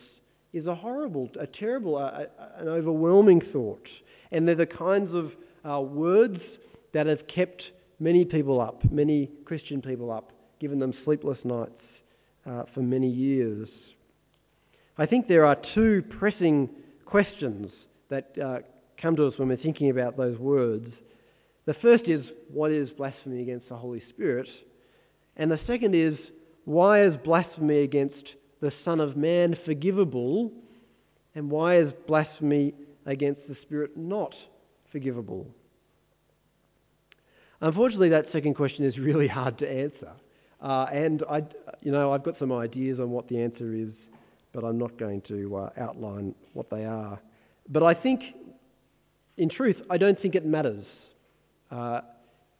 is 0.53 0.67
a 0.67 0.75
horrible, 0.75 1.31
a 1.39 1.47
terrible, 1.47 1.97
a, 1.97 2.27
a, 2.27 2.61
an 2.63 2.67
overwhelming 2.67 3.41
thought. 3.53 3.87
And 4.33 4.49
they're 4.49 4.57
the 4.57 4.67
kinds 4.67 5.15
of 5.15 5.31
uh, 5.69 5.81
words 5.81 6.41
that 6.93 7.07
have 7.07 7.27
kept 7.27 7.63
many 8.01 8.25
people 8.25 8.61
up, 8.61 8.83
many 8.91 9.31
Christian 9.45 9.83
people 9.83 10.11
up, 10.11 10.33
given 10.61 10.79
them 10.79 10.93
sleepless 11.05 11.39
nights 11.45 11.83
uh, 12.47 12.65
for 12.75 12.81
many 12.81 13.09
years. 13.09 13.69
I 14.97 15.07
think 15.07 15.29
there 15.29 15.47
are 15.47 15.57
two 15.75 16.03
pressing 16.19 16.69
questions 17.07 17.71
that 18.11 18.31
uh, 18.43 18.59
come 19.01 19.17
to 19.17 19.27
us 19.27 19.35
when 19.37 19.49
we're 19.49 19.57
thinking 19.57 19.91
about 19.91 20.17
those 20.17 20.39
words. 20.39 20.93
The 21.67 21.75
first 21.75 22.05
is, 22.07 22.25
what 22.53 22.73
is 22.73 22.89
blasphemy 22.91 23.43
against 23.43 23.69
the 23.69 23.77
Holy 23.77 24.03
Spirit? 24.11 24.49
And 25.37 25.51
the 25.51 25.61
second 25.67 25.95
is, 25.95 26.15
why 26.65 27.05
is 27.05 27.15
blasphemy 27.25 27.83
against 27.83 28.17
the 28.61 28.73
Son 28.85 29.01
of 29.01 29.17
Man 29.17 29.57
forgivable? 29.65 30.51
And 31.35 31.51
why 31.51 31.79
is 31.79 31.93
blasphemy 32.07 32.75
against 33.07 33.43
the 33.49 33.57
Spirit 33.63 33.97
not 33.97 34.35
forgivable? 34.93 35.47
Unfortunately, 37.61 38.09
that 38.11 38.27
second 38.33 38.55
question 38.55 38.85
is 38.85 38.99
really 38.99 39.29
hard 39.39 39.59
to 39.59 39.69
answer. 39.69 40.13
Uh, 40.61 40.87
and 40.93 41.23
I, 41.31 41.43
you 41.83 41.93
know, 41.93 42.13
I've 42.13 42.25
got 42.25 42.39
some 42.39 42.53
ideas 42.53 42.99
on 42.99 43.11
what 43.11 43.29
the 43.29 43.41
answer 43.41 43.73
is 43.75 43.91
but 44.53 44.65
I'm 44.65 44.79
not 44.79 44.99
going 44.99 45.23
to 45.29 45.57
uh, 45.57 45.71
outline 45.79 46.35
what 46.53 46.71
they 46.71 46.85
are. 46.85 47.21
But 47.69 47.83
I 47.83 47.95
think, 47.95 48.23
in 49.37 49.49
truth, 49.49 49.77
I 49.91 49.99
don't 49.99 50.21
think 50.21 50.35
it 50.35 50.45
matters. 50.45 50.85
Uh, 51.71 52.01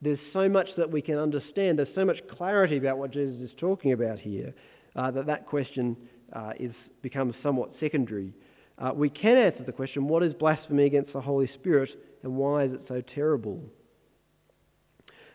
there's 0.01 0.19
so 0.33 0.49
much 0.49 0.69
that 0.77 0.91
we 0.91 1.03
can 1.03 1.19
understand, 1.19 1.79
there's 1.79 1.89
so 1.95 2.05
much 2.05 2.19
clarity 2.37 2.77
about 2.77 2.99
what 2.99 3.11
Jesus 3.11 3.41
is 3.41 3.51
talking 3.59 3.93
about 3.93 4.19
here, 4.19 4.55
uh, 4.95 5.11
that 5.11 5.27
that 5.27 5.47
question 5.47 5.97
uh, 6.33 6.53
is, 6.61 6.73
becomes 7.03 7.35
somewhat 7.43 7.71
secondary. 7.81 8.33
Uh, 8.79 8.93
we 8.95 9.09
can 9.09 9.37
answer 9.37 9.65
the 9.65 9.73
question 9.73 10.07
what 10.07 10.23
is 10.23 10.33
blasphemy 10.35 10.85
against 10.85 11.13
the 11.13 11.21
Holy 11.21 11.51
Spirit 11.55 11.91
and 12.23 12.35
why 12.37 12.65
is 12.65 12.73
it 12.73 12.81
so 12.89 13.03
terrible? 13.15 13.63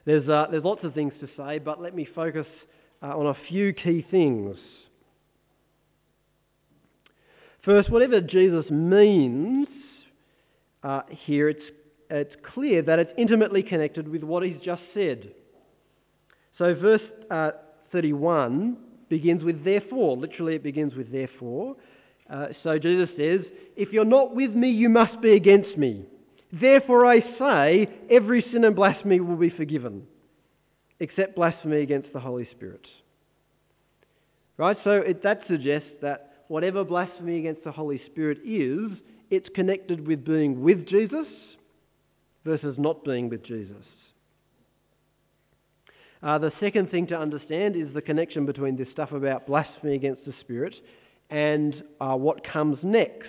There's, 0.05 0.27
uh, 0.27 0.47
there's 0.51 0.63
lots 0.63 0.83
of 0.83 0.93
things 0.93 1.13
to 1.21 1.29
say, 1.37 1.59
but 1.59 1.81
let 1.81 1.95
me 1.95 2.07
focus 2.13 2.47
on 3.01 3.27
a 3.27 3.35
few 3.49 3.73
key 3.73 4.05
things. 4.09 4.57
First, 7.63 7.89
whatever 7.89 8.19
Jesus 8.19 8.65
means 8.69 9.67
uh, 10.83 11.01
here, 11.25 11.47
it's, 11.47 11.63
it's 12.09 12.33
clear 12.53 12.81
that 12.81 12.99
it's 12.99 13.11
intimately 13.17 13.63
connected 13.63 14.07
with 14.07 14.23
what 14.23 14.43
he's 14.43 14.61
just 14.63 14.81
said. 14.93 15.31
So, 16.57 16.75
verse 16.75 17.01
uh, 17.31 17.51
31 17.91 18.77
begins 19.09 19.43
with 19.43 19.63
therefore. 19.63 20.17
Literally, 20.17 20.55
it 20.55 20.63
begins 20.63 20.93
with 20.93 21.11
therefore. 21.11 21.77
Uh, 22.29 22.47
so, 22.63 22.77
Jesus 22.77 23.09
says, 23.17 23.41
If 23.77 23.93
you're 23.93 24.03
not 24.03 24.35
with 24.35 24.51
me, 24.51 24.69
you 24.69 24.89
must 24.89 25.21
be 25.21 25.33
against 25.33 25.77
me. 25.77 26.05
Therefore, 26.53 27.07
I 27.07 27.21
say, 27.39 27.89
every 28.11 28.45
sin 28.51 28.63
and 28.63 28.75
blasphemy 28.75 29.19
will 29.19 29.35
be 29.35 29.49
forgiven, 29.49 30.03
except 30.99 31.35
blasphemy 31.35 31.81
against 31.81 32.13
the 32.13 32.19
Holy 32.19 32.47
Spirit. 32.51 32.85
Right? 34.57 34.77
So, 34.83 34.91
it, 34.91 35.23
that 35.23 35.41
suggests 35.47 35.89
that 36.03 36.43
whatever 36.49 36.83
blasphemy 36.83 37.39
against 37.39 37.63
the 37.63 37.71
Holy 37.71 37.99
Spirit 38.05 38.37
is, 38.45 38.91
it's 39.31 39.49
connected 39.55 40.05
with 40.05 40.23
being 40.23 40.61
with 40.61 40.87
Jesus 40.87 41.25
versus 42.45 42.75
not 42.77 43.03
being 43.03 43.29
with 43.29 43.43
Jesus. 43.43 43.75
Uh, 46.21 46.37
the 46.37 46.51
second 46.59 46.91
thing 46.91 47.07
to 47.07 47.17
understand 47.17 47.75
is 47.75 47.91
the 47.95 48.01
connection 48.01 48.45
between 48.45 48.77
this 48.77 48.87
stuff 48.93 49.11
about 49.11 49.47
blasphemy 49.47 49.95
against 49.95 50.23
the 50.23 50.33
Spirit 50.41 50.75
and 51.31 51.83
uh, 51.99 52.13
what 52.15 52.45
comes 52.45 52.77
next 52.83 53.27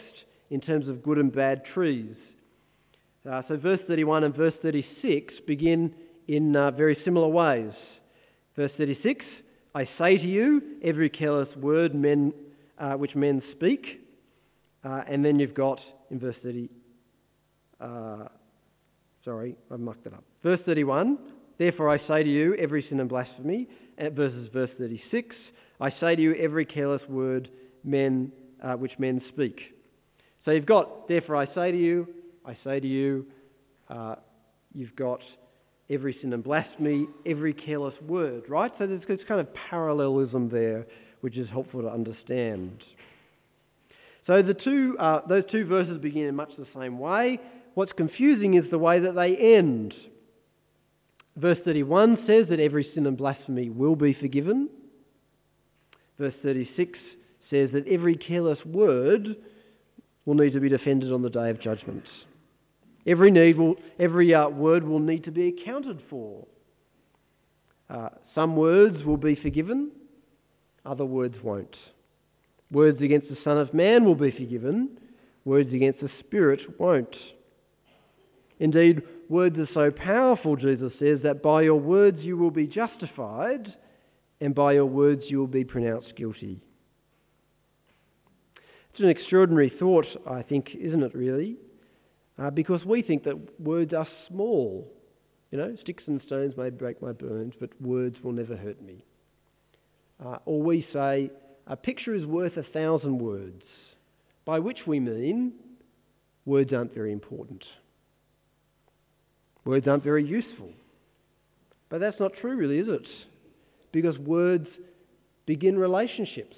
in 0.50 0.60
terms 0.60 0.88
of 0.88 1.02
good 1.02 1.16
and 1.16 1.34
bad 1.34 1.62
trees. 1.72 2.14
Uh, 3.30 3.40
so, 3.48 3.56
verse 3.56 3.80
31 3.88 4.24
and 4.24 4.36
verse 4.36 4.52
36 4.60 5.32
begin 5.46 5.94
in 6.28 6.54
uh, 6.54 6.70
very 6.70 6.98
similar 7.04 7.28
ways. 7.28 7.72
Verse 8.54 8.70
36 8.76 9.24
I 9.74 9.88
say 9.98 10.18
to 10.18 10.24
you, 10.24 10.62
every 10.84 11.10
careless 11.10 11.48
word 11.56 11.94
men 11.94 12.32
uh, 12.78 12.92
which 12.92 13.14
men 13.16 13.42
speak. 13.52 13.84
Uh, 14.84 15.02
and 15.08 15.24
then 15.24 15.40
you've 15.40 15.54
got 15.54 15.80
in 16.10 16.20
verse 16.20 16.36
30, 16.42 16.68
uh, 17.80 18.28
sorry, 19.24 19.56
I 19.72 19.76
mucked 19.76 20.06
it 20.06 20.12
up. 20.12 20.22
Verse 20.42 20.60
31, 20.66 21.18
therefore 21.58 21.90
I 21.90 21.98
say 22.06 22.22
to 22.22 22.30
you, 22.30 22.54
every 22.54 22.86
sin 22.88 23.00
and 23.00 23.08
blasphemy, 23.08 23.66
versus 24.12 24.48
verse 24.52 24.70
36, 24.78 25.34
I 25.80 25.90
say 25.98 26.14
to 26.14 26.22
you, 26.22 26.34
every 26.34 26.66
careless 26.66 27.02
word 27.08 27.48
men, 27.82 28.30
uh, 28.62 28.74
which 28.74 28.92
men 28.98 29.22
speak. 29.32 29.58
So 30.44 30.50
you've 30.50 30.66
got, 30.66 31.08
therefore 31.08 31.36
I 31.36 31.46
say 31.54 31.72
to 31.72 31.78
you, 31.78 32.06
I 32.44 32.56
say 32.64 32.80
to 32.80 32.86
you, 32.86 33.26
uh, 33.88 34.16
you've 34.74 34.94
got 34.96 35.20
every 35.90 36.16
sin 36.20 36.32
and 36.32 36.42
blasphemy, 36.42 37.06
every 37.26 37.52
careless 37.52 37.94
word, 38.06 38.44
right? 38.48 38.72
So 38.78 38.86
there's 38.86 39.02
this 39.06 39.20
kind 39.26 39.40
of 39.40 39.48
parallelism 39.70 40.48
there 40.50 40.86
which 41.20 41.36
is 41.36 41.48
helpful 41.48 41.82
to 41.82 41.88
understand. 41.88 42.82
So 44.26 44.42
the 44.42 44.54
two, 44.54 44.96
uh, 44.98 45.20
those 45.28 45.44
two 45.50 45.66
verses 45.66 45.98
begin 45.98 46.24
in 46.24 46.34
much 46.34 46.50
the 46.58 46.66
same 46.74 46.98
way. 46.98 47.40
What's 47.74 47.92
confusing 47.92 48.54
is 48.54 48.64
the 48.70 48.78
way 48.78 49.00
that 49.00 49.14
they 49.14 49.36
end. 49.56 49.94
Verse 51.36 51.58
31 51.64 52.24
says 52.26 52.46
that 52.50 52.60
every 52.60 52.88
sin 52.94 53.06
and 53.06 53.16
blasphemy 53.16 53.68
will 53.68 53.96
be 53.96 54.14
forgiven. 54.14 54.68
Verse 56.18 56.34
36 56.42 56.98
says 57.50 57.70
that 57.72 57.86
every 57.88 58.16
careless 58.16 58.58
word 58.64 59.36
will 60.24 60.34
need 60.34 60.52
to 60.52 60.60
be 60.60 60.68
defended 60.68 61.12
on 61.12 61.22
the 61.22 61.30
day 61.30 61.50
of 61.50 61.60
judgment. 61.60 62.04
Every 63.06 63.30
need 63.30 63.58
will, 63.58 63.76
every 63.98 64.34
uh, 64.34 64.48
word 64.48 64.84
will 64.84 64.98
need 64.98 65.24
to 65.24 65.30
be 65.30 65.48
accounted 65.48 66.00
for. 66.08 66.46
Uh, 67.90 68.08
some 68.34 68.56
words 68.56 69.04
will 69.04 69.18
be 69.18 69.34
forgiven, 69.34 69.90
other 70.86 71.04
words 71.04 71.36
won't. 71.42 71.76
Words 72.70 73.02
against 73.02 73.28
the 73.28 73.36
Son 73.44 73.58
of 73.58 73.74
Man 73.74 74.04
will 74.04 74.14
be 74.14 74.30
forgiven, 74.30 74.98
words 75.44 75.72
against 75.72 76.00
the 76.00 76.10
Spirit 76.20 76.60
won't. 76.80 77.14
Indeed, 78.58 79.02
words 79.28 79.58
are 79.58 79.68
so 79.74 79.90
powerful, 79.90 80.56
Jesus 80.56 80.92
says, 80.98 81.20
that 81.24 81.42
by 81.42 81.62
your 81.62 81.78
words 81.78 82.18
you 82.20 82.38
will 82.38 82.50
be 82.50 82.66
justified, 82.66 83.74
and 84.40 84.54
by 84.54 84.72
your 84.72 84.86
words 84.86 85.24
you 85.26 85.38
will 85.38 85.46
be 85.46 85.64
pronounced 85.64 86.16
guilty. 86.16 86.60
It's 88.92 89.00
an 89.00 89.08
extraordinary 89.08 89.72
thought, 89.78 90.06
I 90.26 90.42
think, 90.42 90.70
isn't 90.74 91.02
it, 91.02 91.14
really? 91.14 91.56
Uh, 92.38 92.50
because 92.50 92.84
we 92.84 93.02
think 93.02 93.24
that 93.24 93.60
words 93.60 93.92
are 93.92 94.08
small. 94.28 94.90
You 95.50 95.58
know, 95.58 95.76
sticks 95.80 96.02
and 96.06 96.20
stones 96.26 96.56
may 96.56 96.70
break 96.70 97.00
my 97.00 97.12
bones, 97.12 97.54
but 97.60 97.70
words 97.80 98.16
will 98.22 98.32
never 98.32 98.56
hurt 98.56 98.82
me. 98.82 99.04
Uh, 100.24 100.38
or 100.44 100.62
we 100.62 100.86
say, 100.92 101.30
a 101.66 101.76
picture 101.76 102.14
is 102.14 102.26
worth 102.26 102.56
a 102.56 102.62
thousand 102.62 103.18
words, 103.18 103.62
by 104.44 104.58
which 104.58 104.80
we 104.86 105.00
mean 105.00 105.52
words 106.44 106.72
aren't 106.72 106.94
very 106.94 107.12
important. 107.12 107.62
Words 109.64 109.86
aren't 109.88 110.04
very 110.04 110.24
useful. 110.24 110.70
But 111.88 112.00
that's 112.00 112.18
not 112.20 112.32
true, 112.40 112.56
really, 112.56 112.78
is 112.78 112.88
it? 112.88 113.06
Because 113.92 114.18
words 114.18 114.66
begin 115.46 115.78
relationships. 115.78 116.56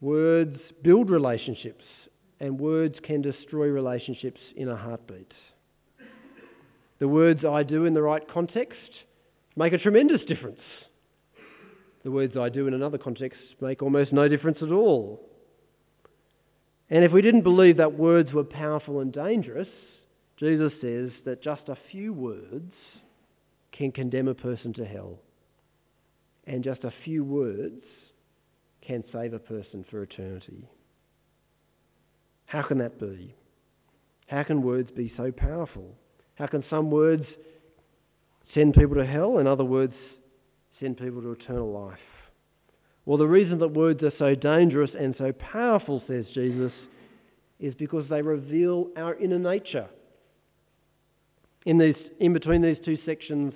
Words 0.00 0.58
build 0.82 1.08
relationships, 1.08 1.84
and 2.40 2.58
words 2.58 2.96
can 3.02 3.22
destroy 3.22 3.66
relationships 3.66 4.40
in 4.56 4.68
a 4.68 4.76
heartbeat. 4.76 5.32
The 6.98 7.08
words 7.08 7.44
I 7.44 7.62
do 7.62 7.84
in 7.84 7.94
the 7.94 8.02
right 8.02 8.22
context 8.32 8.90
make 9.54 9.72
a 9.72 9.78
tremendous 9.78 10.22
difference. 10.26 10.60
The 12.04 12.10
words 12.10 12.36
I 12.36 12.48
do 12.48 12.66
in 12.66 12.74
another 12.74 12.98
context 12.98 13.40
make 13.60 13.82
almost 13.82 14.12
no 14.12 14.28
difference 14.28 14.58
at 14.62 14.70
all. 14.70 15.20
And 16.88 17.04
if 17.04 17.12
we 17.12 17.20
didn't 17.20 17.42
believe 17.42 17.78
that 17.78 17.98
words 17.98 18.32
were 18.32 18.44
powerful 18.44 19.00
and 19.00 19.12
dangerous, 19.12 19.68
Jesus 20.38 20.72
says 20.80 21.10
that 21.24 21.42
just 21.42 21.62
a 21.68 21.76
few 21.90 22.12
words 22.12 22.72
can 23.72 23.90
condemn 23.90 24.28
a 24.28 24.34
person 24.34 24.72
to 24.74 24.84
hell. 24.84 25.18
And 26.46 26.62
just 26.62 26.84
a 26.84 26.92
few 27.04 27.24
words 27.24 27.82
can 28.86 29.02
save 29.12 29.32
a 29.32 29.38
person 29.38 29.84
for 29.90 30.02
eternity. 30.02 30.68
How 32.46 32.62
can 32.62 32.78
that 32.78 32.98
be? 32.98 33.34
How 34.28 34.42
can 34.42 34.62
words 34.62 34.90
be 34.90 35.12
so 35.16 35.30
powerful? 35.30 35.94
How 36.36 36.46
can 36.46 36.64
some 36.70 36.90
words 36.90 37.24
send 38.54 38.74
people 38.74 38.96
to 38.96 39.06
hell 39.06 39.38
and 39.38 39.48
other 39.48 39.64
words 39.64 39.94
send 40.80 40.96
people 40.96 41.22
to 41.22 41.32
eternal 41.32 41.72
life? 41.72 41.98
Well, 43.04 43.18
the 43.18 43.26
reason 43.26 43.58
that 43.58 43.68
words 43.68 44.02
are 44.02 44.12
so 44.18 44.34
dangerous 44.34 44.90
and 44.98 45.14
so 45.16 45.32
powerful, 45.32 46.02
says 46.08 46.24
Jesus, 46.34 46.72
is 47.60 47.74
because 47.74 48.08
they 48.08 48.22
reveal 48.22 48.88
our 48.96 49.14
inner 49.14 49.38
nature. 49.38 49.88
In, 51.64 51.78
these, 51.78 51.96
in 52.20 52.32
between 52.32 52.62
these 52.62 52.76
two 52.84 52.98
sections, 53.06 53.54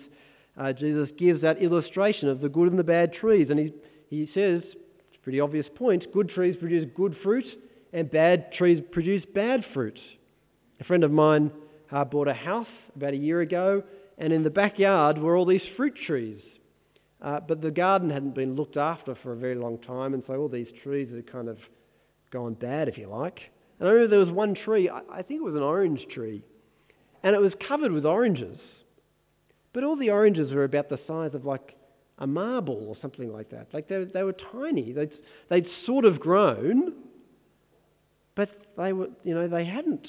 uh, 0.56 0.72
Jesus 0.72 1.08
gives 1.18 1.42
that 1.42 1.62
illustration 1.62 2.28
of 2.28 2.40
the 2.40 2.48
good 2.48 2.70
and 2.70 2.78
the 2.78 2.84
bad 2.84 3.12
trees. 3.12 3.48
And 3.50 3.58
he, 3.58 3.72
he 4.08 4.26
says, 4.34 4.62
it's 4.62 5.16
a 5.16 5.22
pretty 5.22 5.40
obvious 5.40 5.66
point, 5.74 6.12
good 6.12 6.28
trees 6.28 6.56
produce 6.58 6.88
good 6.96 7.16
fruit 7.22 7.44
and 7.92 8.10
bad 8.10 8.52
trees 8.52 8.82
produce 8.92 9.24
bad 9.34 9.64
fruit. 9.74 9.98
A 10.80 10.84
friend 10.84 11.04
of 11.04 11.10
mine 11.10 11.50
uh, 11.90 12.04
bought 12.04 12.28
a 12.28 12.34
house 12.34 12.66
about 12.96 13.14
a 13.14 13.16
year 13.16 13.40
ago, 13.40 13.82
and 14.18 14.32
in 14.32 14.42
the 14.42 14.50
backyard 14.50 15.18
were 15.18 15.36
all 15.36 15.46
these 15.46 15.62
fruit 15.76 15.94
trees. 16.06 16.40
Uh, 17.22 17.40
but 17.40 17.60
the 17.60 17.70
garden 17.70 18.08
hadn't 18.08 18.34
been 18.34 18.56
looked 18.56 18.76
after 18.76 19.14
for 19.22 19.32
a 19.32 19.36
very 19.36 19.54
long 19.54 19.78
time, 19.78 20.14
and 20.14 20.22
so 20.26 20.34
all 20.34 20.48
these 20.48 20.68
trees 20.82 21.08
had 21.14 21.30
kind 21.30 21.48
of 21.48 21.58
gone 22.30 22.54
bad, 22.54 22.88
if 22.88 22.96
you 22.96 23.08
like. 23.08 23.40
And 23.78 23.88
I 23.88 23.92
remember 23.92 24.16
there 24.16 24.24
was 24.24 24.34
one 24.34 24.54
tree, 24.54 24.88
I, 24.88 25.00
I 25.12 25.22
think 25.22 25.40
it 25.40 25.44
was 25.44 25.54
an 25.54 25.62
orange 25.62 26.06
tree, 26.12 26.42
and 27.22 27.34
it 27.34 27.40
was 27.40 27.52
covered 27.66 27.92
with 27.92 28.06
oranges. 28.06 28.58
But 29.72 29.84
all 29.84 29.96
the 29.96 30.10
oranges 30.10 30.52
were 30.52 30.64
about 30.64 30.88
the 30.88 30.98
size 31.06 31.34
of 31.34 31.44
like 31.44 31.74
a 32.18 32.26
marble 32.26 32.86
or 32.88 32.96
something 33.00 33.32
like 33.32 33.50
that. 33.50 33.68
Like 33.72 33.88
they, 33.88 34.04
they 34.04 34.22
were 34.22 34.34
tiny. 34.52 34.92
They'd, 34.92 35.12
they'd 35.48 35.66
sort 35.86 36.04
of 36.04 36.20
grown, 36.20 36.92
they 38.76 38.92
were, 38.92 39.08
you 39.24 39.34
know, 39.34 39.48
they 39.48 39.64
hadn't. 39.64 40.06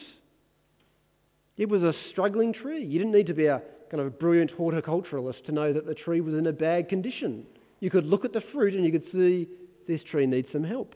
It 1.57 1.69
was 1.69 1.83
a 1.83 1.93
struggling 2.11 2.53
tree. 2.53 2.85
You 2.85 2.99
didn't 2.99 3.13
need 3.13 3.27
to 3.27 3.33
be 3.33 3.45
a 3.45 3.61
kind 3.89 4.01
of 4.01 4.07
a 4.07 4.11
brilliant 4.11 4.57
horticulturalist 4.57 5.45
to 5.45 5.51
know 5.51 5.73
that 5.73 5.85
the 5.85 5.93
tree 5.93 6.21
was 6.21 6.33
in 6.33 6.47
a 6.47 6.53
bad 6.53 6.89
condition. 6.89 7.45
You 7.81 7.89
could 7.89 8.05
look 8.05 8.25
at 8.25 8.33
the 8.33 8.41
fruit 8.53 8.73
and 8.73 8.85
you 8.85 8.91
could 8.91 9.11
see 9.11 9.47
this 9.87 10.01
tree 10.09 10.25
needs 10.25 10.47
some 10.53 10.63
help. 10.63 10.95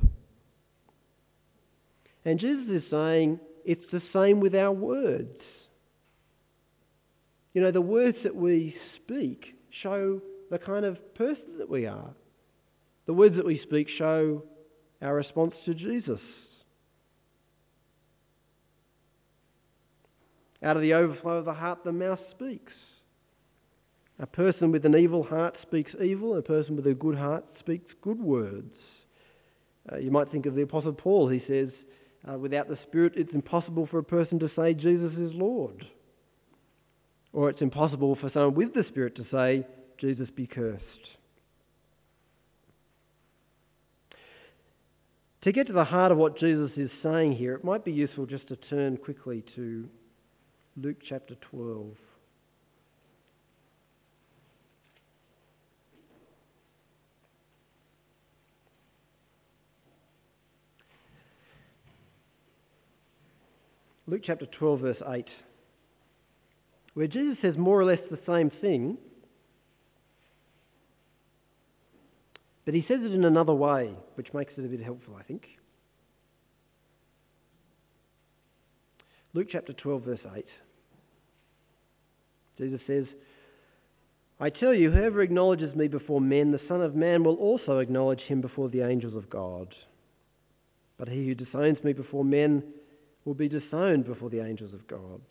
And 2.23 2.39
Jesus 2.39 2.67
is 2.69 2.84
saying 2.89 3.39
it's 3.65 3.86
the 3.91 4.01
same 4.13 4.39
with 4.39 4.56
our 4.56 4.71
words. 4.71 5.39
You 7.54 7.62
know, 7.62 7.71
the 7.71 7.82
words 7.82 8.17
that 8.23 8.36
we 8.36 8.75
speak 8.95 9.45
show 9.84 10.21
the 10.51 10.58
kind 10.58 10.86
of 10.86 10.97
person 11.15 11.58
that 11.60 11.69
we 11.69 11.86
are. 11.86 12.13
The 13.06 13.13
words 13.13 13.36
that 13.36 13.45
we 13.45 13.60
speak 13.63 13.88
show 13.97 14.43
our 15.01 15.15
response 15.15 15.54
to 15.65 15.73
Jesus. 15.73 16.19
Out 20.65 20.75
of 20.75 20.82
the 20.82 20.95
overflow 20.95 21.38
of 21.38 21.45
the 21.45 21.54
heart, 21.54 21.84
the 21.86 21.91
mouth 21.91 22.19
speaks. 22.32 22.73
A 24.17 24.25
person 24.25 24.71
with 24.71 24.84
an 24.84 24.95
evil 24.95 25.23
heart 25.23 25.56
speaks 25.62 25.91
evil, 26.04 26.36
a 26.38 26.41
person 26.41 26.75
with 26.75 26.88
a 26.88 26.95
good 26.95 27.15
heart 27.15 27.45
speaks 27.60 27.93
good 28.01 28.19
words. 28.19 28.73
Uh, 29.91 29.97
you 29.97 30.10
might 30.10 30.32
think 30.32 30.47
of 30.47 30.56
the 30.56 30.63
Apostle 30.63 30.93
Paul. 30.93 31.30
He 31.30 31.43
says, 31.47 31.69
uh, 32.28 32.39
without 32.39 32.67
the 32.67 32.80
Spirit, 32.88 33.13
it's 33.15 33.34
impossible 33.34 33.88
for 33.91 33.99
a 33.99 34.04
person 34.04 34.39
to 34.39 34.49
say 34.56 34.73
Jesus 34.73 35.12
is 35.13 35.32
Lord. 35.36 35.86
Or 37.32 37.51
it's 37.51 37.62
impossible 37.62 38.17
for 38.19 38.32
someone 38.34 38.56
with 38.56 38.73
the 38.73 38.86
Spirit 38.89 39.15
to 39.17 39.25
say, 39.32 39.67
Jesus 39.99 40.30
be 40.36 40.47
cursed. 40.47 40.82
To 45.43 45.51
get 45.51 45.67
to 45.67 45.73
the 45.73 45.84
heart 45.84 46.12
of 46.12 46.17
what 46.17 46.39
Jesus 46.39 46.71
is 46.75 46.89
saying 47.04 47.34
here, 47.34 47.54
it 47.54 47.63
might 47.63 47.86
be 47.86 47.91
useful 47.91 48.25
just 48.25 48.47
to 48.47 48.56
turn 48.56 48.97
quickly 48.97 49.43
to 49.56 49.88
Luke 50.78 50.98
chapter 51.08 51.36
12. 51.52 51.96
Luke 64.08 64.22
chapter 64.24 64.46
12, 64.46 64.80
verse 64.80 64.98
8 65.08 65.26
where 66.96 67.08
Jesus 67.08 67.38
says 67.42 67.56
more 67.58 67.80
or 67.80 67.86
less 67.86 68.00
the 68.10 68.18
same 68.26 68.50
thing, 68.62 68.98
but 72.64 72.74
he 72.74 72.82
says 72.88 73.00
it 73.04 73.12
in 73.12 73.26
another 73.26 73.54
way, 73.54 73.94
which 74.16 74.34
makes 74.34 74.54
it 74.58 74.66
a 74.66 74.68
bit 74.68 74.82
helpful, 74.82 75.16
I 75.20 75.24
think. 75.24 75.44
Luke 79.34 79.48
chapter 79.52 79.74
12, 79.74 80.04
verse 80.04 80.20
8. 80.36 80.46
Jesus 82.58 82.80
says, 82.88 83.06
I 84.39 84.50
tell 84.50 84.74
you, 84.74 84.91
whoever 84.91 85.22
acknowledges 85.22 85.76
me 85.76 85.88
before 85.88 86.20
men, 86.20 86.52
the 86.52 86.60
Son 86.68 86.82
of 86.82 86.96
Man 86.96 87.24
will 87.24 87.36
also 87.36 87.80
acknowledge 87.80 88.22
him 88.22 88.41
before 88.41 88.70
the 88.70 88.82
angels 88.82 89.15
of 89.15 89.30
God. 89.30 89.74
But 90.98 91.08
he 91.08 91.26
who 91.26 91.36
disowns 91.36 91.84
me 91.84 91.94
before 91.94 92.26
men 92.26 92.63
will 93.24 93.34
be 93.34 93.48
disowned 93.48 94.06
before 94.06 94.30
the 94.30 94.46
angels 94.46 94.74
of 94.74 94.88
God 94.88 95.22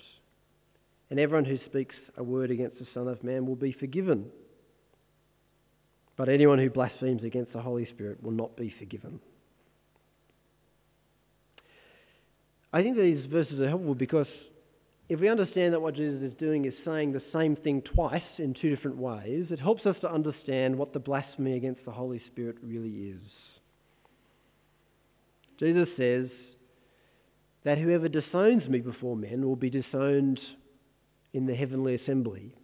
and 1.10 1.20
everyone 1.20 1.44
who 1.44 1.58
speaks 1.66 1.94
a 2.16 2.24
word 2.24 2.50
against 2.50 2.78
the 2.78 2.87
Son 2.94 3.08
of 3.08 3.22
Man 3.22 3.46
will 3.46 3.56
be 3.56 3.72
forgiven. 3.72 4.26
But 6.16 6.28
anyone 6.28 6.58
who 6.58 6.70
blasphemes 6.70 7.22
against 7.22 7.52
the 7.52 7.60
Holy 7.60 7.87
Spirit 7.87 8.22
will 8.22 8.32
not 8.32 8.56
be 8.56 8.74
forgiven. 8.78 9.20
I 12.72 12.82
think 12.82 12.96
these 12.96 13.24
verses 13.26 13.60
are 13.60 13.68
helpful 13.68 13.94
because 13.94 14.26
if 15.08 15.20
we 15.20 15.28
understand 15.28 15.74
that 15.74 15.82
what 15.82 15.94
Jesus 15.94 16.22
is 16.22 16.32
doing 16.38 16.64
is 16.64 16.72
saying 16.84 17.12
the 17.12 17.22
same 17.32 17.56
thing 17.56 17.82
twice 17.82 18.22
in 18.38 18.54
two 18.54 18.74
different 18.74 18.96
ways, 18.96 19.46
it 19.50 19.60
helps 19.60 19.84
us 19.84 19.96
to 20.00 20.10
understand 20.10 20.76
what 20.76 20.92
the 20.92 20.98
blasphemy 20.98 21.56
against 21.56 21.84
the 21.84 21.90
Holy 21.90 22.22
Spirit 22.32 22.56
really 22.62 23.10
is. 23.10 23.20
Jesus 25.58 25.88
says 25.96 26.28
that 27.64 27.78
whoever 27.78 28.08
disowns 28.08 28.66
me 28.68 28.80
before 28.80 29.16
men 29.16 29.46
will 29.46 29.56
be 29.56 29.70
disowned 29.70 30.40
in 31.32 31.46
the 31.46 31.54
heavenly 31.54 31.94
assembly. 31.94 32.54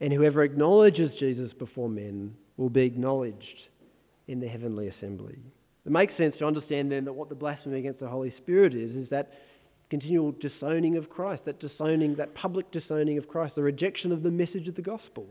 And 0.00 0.12
whoever 0.12 0.42
acknowledges 0.42 1.10
Jesus 1.18 1.52
before 1.58 1.88
men 1.88 2.34
will 2.56 2.70
be 2.70 2.82
acknowledged 2.82 3.44
in 4.26 4.40
the 4.40 4.48
heavenly 4.48 4.88
assembly. 4.88 5.38
It 5.84 5.92
makes 5.92 6.16
sense 6.16 6.34
to 6.38 6.46
understand 6.46 6.92
then 6.92 7.04
that 7.04 7.12
what 7.12 7.28
the 7.28 7.34
blasphemy 7.34 7.78
against 7.78 8.00
the 8.00 8.08
Holy 8.08 8.34
Spirit 8.38 8.74
is, 8.74 8.94
is 8.96 9.08
that 9.10 9.32
continual 9.90 10.32
disowning 10.40 10.96
of 10.96 11.10
Christ, 11.10 11.44
that 11.46 11.60
disowning, 11.60 12.14
that 12.16 12.34
public 12.34 12.70
disowning 12.70 13.18
of 13.18 13.28
Christ, 13.28 13.56
the 13.56 13.62
rejection 13.62 14.12
of 14.12 14.22
the 14.22 14.30
message 14.30 14.68
of 14.68 14.76
the 14.76 14.82
gospel. 14.82 15.26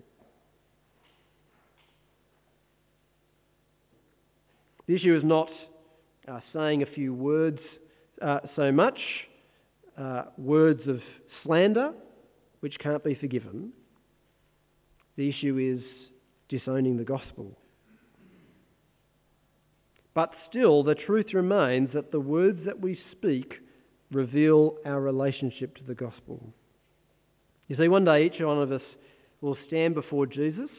The 4.85 4.95
issue 4.95 5.15
is 5.15 5.23
not 5.23 5.49
uh, 6.27 6.41
saying 6.51 6.83
a 6.83 6.85
few 6.85 7.13
words 7.13 7.59
uh, 8.21 8.39
so 8.55 8.71
much, 8.71 8.99
uh, 9.97 10.23
words 10.37 10.81
of 10.87 10.99
slander, 11.43 11.93
which 12.59 12.77
can't 12.79 13.03
be 13.03 13.15
forgiven. 13.15 13.71
The 15.15 15.29
issue 15.29 15.57
is 15.57 15.81
disowning 16.49 16.97
the 16.97 17.03
gospel. 17.03 17.57
But 20.13 20.33
still, 20.49 20.83
the 20.83 20.95
truth 20.95 21.33
remains 21.33 21.91
that 21.93 22.11
the 22.11 22.19
words 22.19 22.59
that 22.65 22.81
we 22.81 22.99
speak 23.11 23.53
reveal 24.11 24.75
our 24.85 24.99
relationship 24.99 25.75
to 25.77 25.83
the 25.83 25.93
gospel. 25.93 26.41
You 27.67 27.75
see, 27.77 27.87
one 27.87 28.05
day 28.05 28.25
each 28.25 28.39
one 28.39 28.61
of 28.61 28.71
us 28.71 28.81
will 29.41 29.57
stand 29.67 29.93
before 29.93 30.25
Jesus 30.25 30.69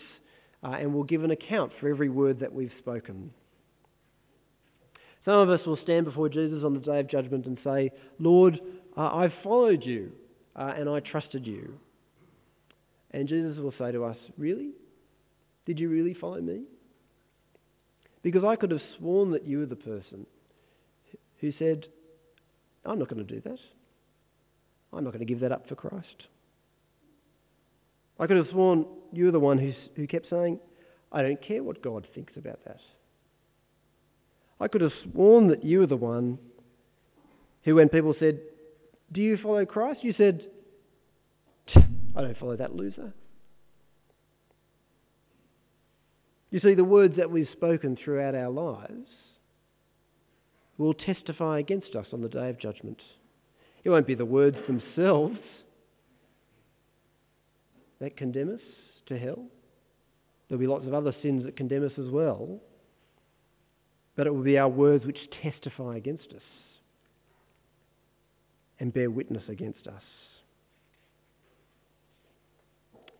uh, 0.62 0.72
and 0.72 0.92
will 0.92 1.04
give 1.04 1.24
an 1.24 1.30
account 1.30 1.72
for 1.80 1.88
every 1.88 2.08
word 2.08 2.40
that 2.40 2.52
we've 2.52 2.72
spoken. 2.78 3.30
Some 5.24 5.34
of 5.34 5.50
us 5.50 5.64
will 5.66 5.78
stand 5.82 6.06
before 6.06 6.28
Jesus 6.28 6.62
on 6.64 6.74
the 6.74 6.80
day 6.80 7.00
of 7.00 7.08
judgment 7.08 7.46
and 7.46 7.58
say, 7.62 7.92
Lord, 8.18 8.58
uh, 8.96 9.14
I've 9.14 9.32
followed 9.42 9.84
you 9.84 10.12
uh, 10.56 10.72
and 10.76 10.88
I 10.88 11.00
trusted 11.00 11.46
you. 11.46 11.74
And 13.12 13.28
Jesus 13.28 13.58
will 13.58 13.74
say 13.78 13.92
to 13.92 14.04
us, 14.04 14.16
Really? 14.38 14.70
Did 15.66 15.78
you 15.78 15.88
really 15.88 16.14
follow 16.14 16.40
me? 16.40 16.62
Because 18.22 18.44
I 18.44 18.56
could 18.56 18.70
have 18.70 18.80
sworn 18.98 19.30
that 19.32 19.46
you 19.46 19.58
were 19.58 19.66
the 19.66 19.76
person 19.76 20.26
who 21.40 21.52
said, 21.58 21.86
I'm 22.84 22.98
not 22.98 23.08
going 23.08 23.24
to 23.26 23.34
do 23.34 23.40
that. 23.42 23.58
I'm 24.92 25.04
not 25.04 25.12
going 25.12 25.24
to 25.24 25.30
give 25.32 25.40
that 25.40 25.52
up 25.52 25.68
for 25.68 25.74
Christ. 25.74 26.24
I 28.18 28.26
could 28.26 28.36
have 28.36 28.48
sworn 28.50 28.86
you 29.12 29.26
were 29.26 29.30
the 29.30 29.40
one 29.40 29.58
who's, 29.58 29.74
who 29.96 30.06
kept 30.06 30.28
saying, 30.28 30.58
I 31.12 31.22
don't 31.22 31.40
care 31.42 31.62
what 31.62 31.82
God 31.82 32.06
thinks 32.14 32.34
about 32.36 32.60
that. 32.64 32.80
I 34.60 34.68
could 34.68 34.82
have 34.82 34.92
sworn 35.10 35.48
that 35.48 35.64
you 35.64 35.80
were 35.80 35.86
the 35.86 35.96
one 35.96 36.38
who, 37.64 37.76
when 37.76 37.88
people 37.88 38.14
said, 38.18 38.40
Do 39.10 39.20
you 39.20 39.38
follow 39.42 39.64
Christ? 39.64 40.00
you 40.02 40.14
said, 40.16 40.44
I 41.74 42.20
don't 42.20 42.38
follow 42.38 42.56
that 42.56 42.74
loser. 42.74 43.12
You 46.50 46.60
see, 46.60 46.74
the 46.74 46.84
words 46.84 47.16
that 47.16 47.30
we've 47.30 47.48
spoken 47.52 47.96
throughout 47.96 48.34
our 48.34 48.50
lives 48.50 49.06
will 50.80 50.94
testify 50.94 51.58
against 51.58 51.94
us 51.94 52.06
on 52.10 52.22
the 52.22 52.28
day 52.28 52.48
of 52.48 52.58
judgment. 52.58 52.98
It 53.84 53.90
won't 53.90 54.06
be 54.06 54.14
the 54.14 54.24
words 54.24 54.56
themselves 54.66 55.38
that 58.00 58.16
condemn 58.16 58.54
us 58.54 58.62
to 59.08 59.18
hell. 59.18 59.44
There'll 60.48 60.58
be 60.60 60.66
lots 60.66 60.86
of 60.86 60.94
other 60.94 61.14
sins 61.22 61.44
that 61.44 61.56
condemn 61.56 61.84
us 61.84 61.92
as 61.98 62.08
well. 62.10 62.60
But 64.16 64.26
it 64.26 64.34
will 64.34 64.42
be 64.42 64.56
our 64.56 64.70
words 64.70 65.04
which 65.04 65.18
testify 65.42 65.96
against 65.96 66.32
us 66.34 66.42
and 68.78 68.92
bear 68.92 69.10
witness 69.10 69.44
against 69.48 69.86
us. 69.86 70.02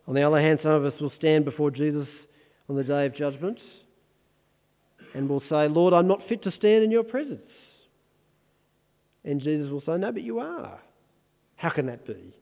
On 0.07 0.15
the 0.15 0.23
other 0.23 0.41
hand, 0.41 0.59
some 0.63 0.71
of 0.71 0.83
us 0.83 0.99
will 0.99 1.13
stand 1.19 1.45
before 1.45 1.69
Jesus 1.69 2.07
on 2.67 2.75
the 2.75 2.83
day 2.83 3.05
of 3.05 3.15
judgment 3.15 3.59
and 5.13 5.29
will 5.29 5.43
say, 5.49 5.67
Lord, 5.67 5.93
I'm 5.93 6.07
not 6.07 6.21
fit 6.27 6.43
to 6.43 6.51
stand 6.51 6.83
in 6.83 6.91
your 6.91 7.03
presence. 7.03 7.41
And 9.23 9.41
Jesus 9.41 9.69
will 9.71 9.81
say, 9.81 9.97
No, 9.97 10.11
but 10.11 10.23
you 10.23 10.39
are. 10.39 10.79
How 11.55 11.69
can 11.69 11.85
that 11.87 12.05
be? 12.07 12.33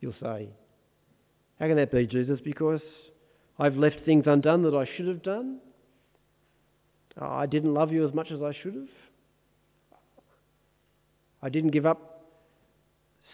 You'll 0.00 0.14
say, 0.20 0.48
How 1.58 1.66
can 1.66 1.76
that 1.76 1.92
be, 1.92 2.06
Jesus? 2.06 2.40
Because 2.44 2.80
I've 3.58 3.76
left 3.76 3.96
things 4.04 4.24
undone 4.26 4.62
that 4.62 4.74
I 4.74 4.88
should 4.96 5.08
have 5.08 5.22
done. 5.22 5.58
I 7.20 7.46
didn't 7.46 7.74
love 7.74 7.92
you 7.92 8.06
as 8.06 8.14
much 8.14 8.28
as 8.32 8.40
I 8.42 8.52
should 8.62 8.74
have. 8.74 8.88
I 11.42 11.48
didn't 11.48 11.70
give 11.70 11.86
up 11.86 12.24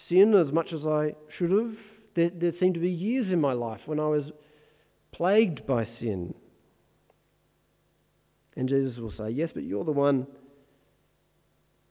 sin 0.09 0.35
as 0.35 0.53
much 0.53 0.73
as 0.73 0.85
I 0.85 1.15
should 1.39 1.51
have. 1.51 1.75
There, 2.17 2.31
there 2.31 2.53
seemed 2.61 2.75
to 2.75 2.81
be 2.81 2.91
years 2.91 3.27
in 3.31 3.41
my 3.41 3.53
life 3.53 3.81
when 3.87 4.01
I 4.01 4.07
was 4.07 4.25
plagued 5.13 5.67
by 5.67 5.87
sin. 6.01 6.35
And 8.57 8.69
Jesus 8.69 8.97
will 8.99 9.13
say, 9.17 9.31
Yes, 9.31 9.51
but 9.55 9.65
you're 9.65 9.85
the 9.85 9.93
one 9.93 10.27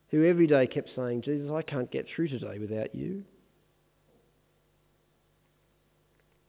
who 0.10 0.26
every 0.26 0.48
day 0.48 0.68
kept 0.68 0.90
saying, 0.96 1.24
Jesus, 1.24 1.50
I 1.52 1.62
can't 1.62 1.92
get 1.92 2.06
through 2.16 2.30
today 2.30 2.60
without 2.60 2.94
you. 2.94 3.24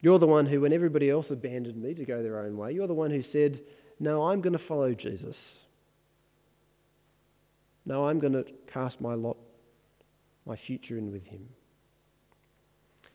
You're 0.01 0.19
the 0.19 0.27
one 0.27 0.45
who, 0.45 0.61
when 0.61 0.75
everybody 0.75 1.09
else 1.09 1.25
abandoned 1.31 1.83
me 1.83 1.95
to 1.95 2.05
go 2.05 2.23
their 2.23 2.41
own 2.41 2.59
way, 2.59 2.73
you're 2.73 2.87
the 2.87 2.93
one 2.93 3.11
who 3.11 3.25
said, 3.33 3.59
No, 3.99 4.25
I'm 4.25 4.43
going 4.43 4.53
to 4.53 4.65
follow 4.69 4.93
Jesus. 4.93 5.35
No, 7.87 8.07
I'm 8.07 8.21
going 8.21 8.35
to 8.35 8.45
cast 8.73 9.01
my 9.01 9.15
lot, 9.15 9.39
my 10.47 10.59
future 10.67 10.99
in 10.99 11.11
with 11.11 11.25
him. 11.25 11.49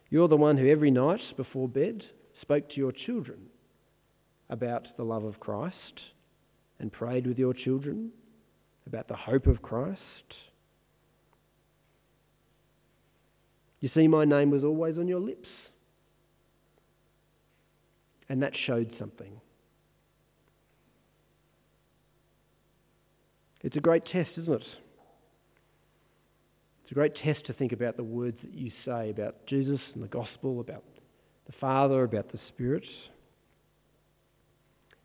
You're 0.10 0.28
the 0.28 0.38
one 0.38 0.58
who 0.58 0.68
every 0.68 0.92
night 0.92 1.22
before 1.38 1.68
bed 1.68 2.04
spoke 2.42 2.70
to 2.70 2.78
your 2.78 2.92
children 2.92 3.38
about 4.50 4.88
the 4.98 5.04
love 5.04 5.24
of 5.24 5.40
Christ 5.40 5.76
and 6.80 6.92
prayed 6.92 7.28
with 7.28 7.38
your 7.38 7.54
children 7.54 8.12
about 8.88 9.08
the 9.08 9.16
hope 9.16 9.48
of 9.48 9.62
Christ. 9.62 10.00
You 13.82 13.90
see, 13.94 14.08
my 14.08 14.26
name 14.26 14.50
was 14.50 14.64
always 14.64 14.98
on 14.98 15.08
your 15.08 15.20
lips. 15.20 15.48
And 18.28 18.44
that 18.44 18.54
showed 18.66 18.96
something. 19.00 19.32
It's 23.62 23.76
a 23.76 23.82
great 23.82 24.06
test, 24.06 24.30
isn't 24.38 24.54
it? 24.54 24.64
It's 26.84 26.92
a 26.92 26.96
great 26.96 27.16
test 27.16 27.46
to 27.46 27.54
think 27.54 27.72
about 27.72 27.98
the 27.98 28.04
words 28.04 28.38
that 28.42 28.54
you 28.54 28.72
say 28.86 29.10
about 29.10 29.46
Jesus 29.48 29.80
and 29.94 30.04
the 30.04 30.08
gospel, 30.08 30.60
about 30.60 30.84
the 31.46 31.54
Father, 31.60 32.04
about 32.04 32.32
the 32.32 32.40
Spirit. 32.50 32.84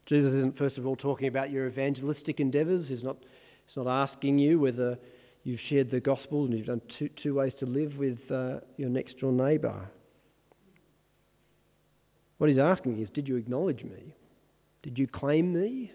Jesus 0.07 0.35
isn't, 0.35 0.59
first 0.59 0.77
of 0.77 0.87
all, 0.87 0.97
talking 0.97 1.29
about 1.29 1.51
your 1.51 1.67
evangelistic 1.67 2.41
endeavours. 2.41 2.87
He's 2.89 3.03
not 3.03 3.17
He's 3.75 3.85
not 3.85 4.09
asking 4.09 4.39
you 4.39 4.61
whether 4.61 4.99
you've 5.43 5.61
shared 5.69 5.91
the 5.91 6.01
gospel 6.01 6.45
and 6.45 6.57
you've 6.57 6.67
done 6.67 6.83
two, 6.99 7.09
two 7.23 7.35
ways 7.35 7.53
to 7.59 7.67
live 7.67 7.97
with 7.97 8.19
uh, 8.31 8.61
your 8.77 8.89
next 8.89 9.19
door 9.19 9.33
neighbour. 9.33 9.89
What 12.39 12.51
he's 12.51 12.59
asking 12.59 13.01
is 13.01 13.09
Did 13.15 13.27
you 13.27 13.37
acknowledge 13.37 13.83
me? 13.83 14.15
Did 14.83 14.99
you 14.99 15.07
claim 15.07 15.53
me? 15.53 15.93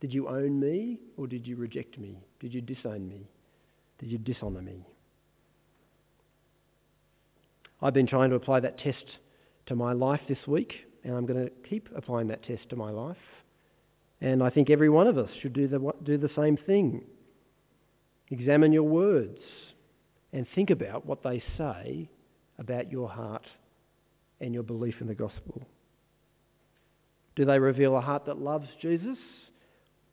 Did 0.00 0.12
you 0.12 0.28
own 0.28 0.60
me? 0.60 1.00
Or 1.16 1.26
did 1.26 1.46
you 1.46 1.56
reject 1.56 1.98
me? 1.98 2.18
Did 2.40 2.52
you 2.52 2.60
disown 2.60 3.08
me? 3.08 3.28
Did 3.98 4.10
you 4.10 4.18
dishonour 4.18 4.60
me? 4.60 4.86
I've 7.80 7.94
been 7.94 8.06
trying 8.06 8.30
to 8.30 8.36
apply 8.36 8.60
that 8.60 8.78
test 8.78 9.04
to 9.66 9.74
my 9.74 9.92
life 9.92 10.20
this 10.28 10.38
week, 10.46 10.72
and 11.04 11.14
I'm 11.14 11.26
going 11.26 11.44
to 11.44 11.50
keep 11.68 11.88
applying 11.94 12.28
that 12.28 12.42
test 12.42 12.68
to 12.70 12.76
my 12.76 12.90
life. 12.90 13.16
And 14.24 14.42
I 14.42 14.48
think 14.48 14.70
every 14.70 14.88
one 14.88 15.06
of 15.06 15.18
us 15.18 15.28
should 15.42 15.52
do 15.52 15.68
the, 15.68 15.92
do 16.02 16.16
the 16.16 16.30
same 16.34 16.56
thing. 16.56 17.02
Examine 18.30 18.72
your 18.72 18.84
words 18.84 19.38
and 20.32 20.46
think 20.54 20.70
about 20.70 21.04
what 21.04 21.22
they 21.22 21.42
say 21.58 22.08
about 22.58 22.90
your 22.90 23.06
heart 23.06 23.44
and 24.40 24.54
your 24.54 24.62
belief 24.62 24.94
in 25.02 25.08
the 25.08 25.14
gospel. 25.14 25.66
Do 27.36 27.44
they 27.44 27.58
reveal 27.58 27.98
a 27.98 28.00
heart 28.00 28.24
that 28.24 28.38
loves 28.38 28.66
Jesus 28.80 29.18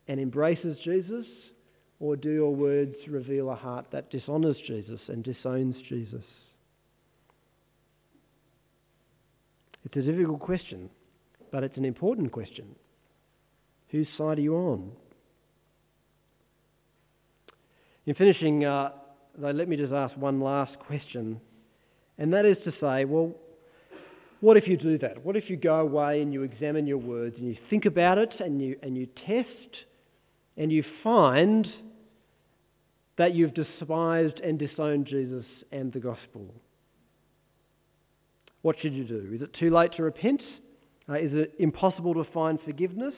and 0.09 0.19
embraces 0.19 0.77
Jesus? 0.83 1.25
Or 2.01 2.17
do 2.17 2.31
your 2.31 2.53
words 2.53 2.95
reveal 3.07 3.49
a 3.49 3.55
heart 3.55 3.85
that 3.93 4.11
dishonours 4.11 4.57
Jesus 4.67 4.99
and 5.07 5.23
disowns 5.23 5.77
Jesus? 5.87 6.25
It's 9.85 9.95
a 9.95 10.01
difficult 10.01 10.41
question, 10.41 10.89
but 11.49 11.63
it's 11.63 11.77
an 11.77 11.85
important 11.85 12.33
question. 12.33 12.75
Whose 13.91 14.07
side 14.17 14.37
are 14.37 14.41
you 14.41 14.55
on? 14.55 14.91
In 18.05 18.15
finishing, 18.15 18.65
uh, 18.65 18.91
though, 19.37 19.51
let 19.51 19.67
me 19.67 19.75
just 19.75 19.93
ask 19.93 20.15
one 20.17 20.39
last 20.39 20.79
question, 20.79 21.39
and 22.17 22.33
that 22.33 22.45
is 22.45 22.57
to 22.63 22.71
say, 22.79 23.05
well, 23.05 23.33
what 24.39 24.57
if 24.57 24.67
you 24.67 24.75
do 24.75 24.97
that? 24.99 25.23
What 25.23 25.35
if 25.35 25.49
you 25.49 25.57
go 25.57 25.75
away 25.75 26.21
and 26.21 26.33
you 26.33 26.43
examine 26.43 26.87
your 26.87 26.97
words 26.97 27.35
and 27.37 27.47
you 27.47 27.57
think 27.69 27.85
about 27.85 28.17
it 28.17 28.33
and 28.39 28.61
you, 28.61 28.75
and 28.81 28.97
you 28.97 29.07
test 29.27 29.85
and 30.57 30.71
you 30.71 30.83
find 31.03 31.67
that 33.17 33.35
you've 33.35 33.53
despised 33.53 34.39
and 34.39 34.57
disowned 34.57 35.05
Jesus 35.05 35.45
and 35.71 35.93
the 35.93 35.99
gospel? 35.99 36.47
What 38.63 38.77
should 38.81 38.93
you 38.93 39.03
do? 39.03 39.31
Is 39.33 39.41
it 39.41 39.53
too 39.53 39.69
late 39.69 39.91
to 39.97 40.03
repent? 40.03 40.41
Uh, 41.07 41.13
is 41.13 41.31
it 41.33 41.53
impossible 41.59 42.13
to 42.15 42.23
find 42.31 42.59
forgiveness? 42.65 43.13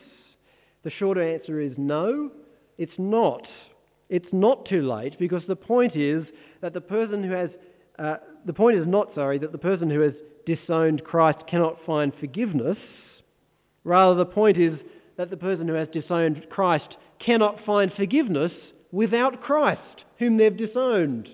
The 0.84 0.90
short 0.90 1.16
answer 1.16 1.60
is 1.60 1.72
no, 1.78 2.30
it's 2.76 2.92
not. 2.98 3.46
It's 4.10 4.28
not 4.32 4.66
too 4.66 4.82
late 4.82 5.18
because 5.18 5.42
the 5.48 5.56
point 5.56 5.96
is 5.96 6.26
that 6.60 6.74
the 6.74 6.80
person 6.80 7.24
who 7.24 7.32
has, 7.32 7.50
uh, 7.98 8.16
the 8.44 8.52
point 8.52 8.78
is 8.78 8.86
not, 8.86 9.14
sorry, 9.14 9.38
that 9.38 9.52
the 9.52 9.58
person 9.58 9.88
who 9.88 10.00
has 10.00 10.12
disowned 10.44 11.02
Christ 11.02 11.38
cannot 11.48 11.78
find 11.86 12.12
forgiveness. 12.20 12.76
Rather, 13.82 14.14
the 14.14 14.26
point 14.26 14.58
is 14.58 14.78
that 15.16 15.30
the 15.30 15.36
person 15.38 15.66
who 15.66 15.74
has 15.74 15.88
disowned 15.88 16.46
Christ 16.50 16.96
cannot 17.18 17.64
find 17.64 17.90
forgiveness 17.92 18.52
without 18.92 19.42
Christ, 19.42 20.04
whom 20.18 20.36
they've 20.36 20.56
disowned. 20.56 21.28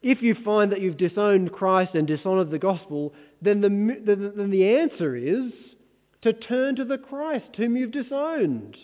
If 0.00 0.22
you 0.22 0.36
find 0.44 0.70
that 0.72 0.80
you've 0.80 0.96
disowned 0.96 1.52
Christ 1.52 1.94
and 1.94 2.06
dishonoured 2.06 2.50
the 2.50 2.58
gospel, 2.58 3.12
then 3.40 3.60
the, 3.60 3.68
then 3.68 4.50
the 4.50 4.76
answer 4.76 5.16
is 5.16 5.52
to 6.22 6.32
turn 6.32 6.76
to 6.76 6.84
the 6.84 6.98
Christ 6.98 7.46
whom 7.56 7.76
you've 7.76 7.90
disowned 7.90 8.76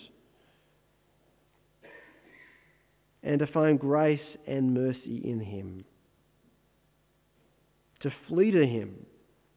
and 3.23 3.39
to 3.39 3.47
find 3.47 3.79
grace 3.79 4.21
and 4.47 4.75
mercy 4.75 5.21
in 5.25 5.41
him. 5.41 5.85
To 8.03 8.13
flee 8.29 8.51
to 8.53 8.67
him. 8.67 8.95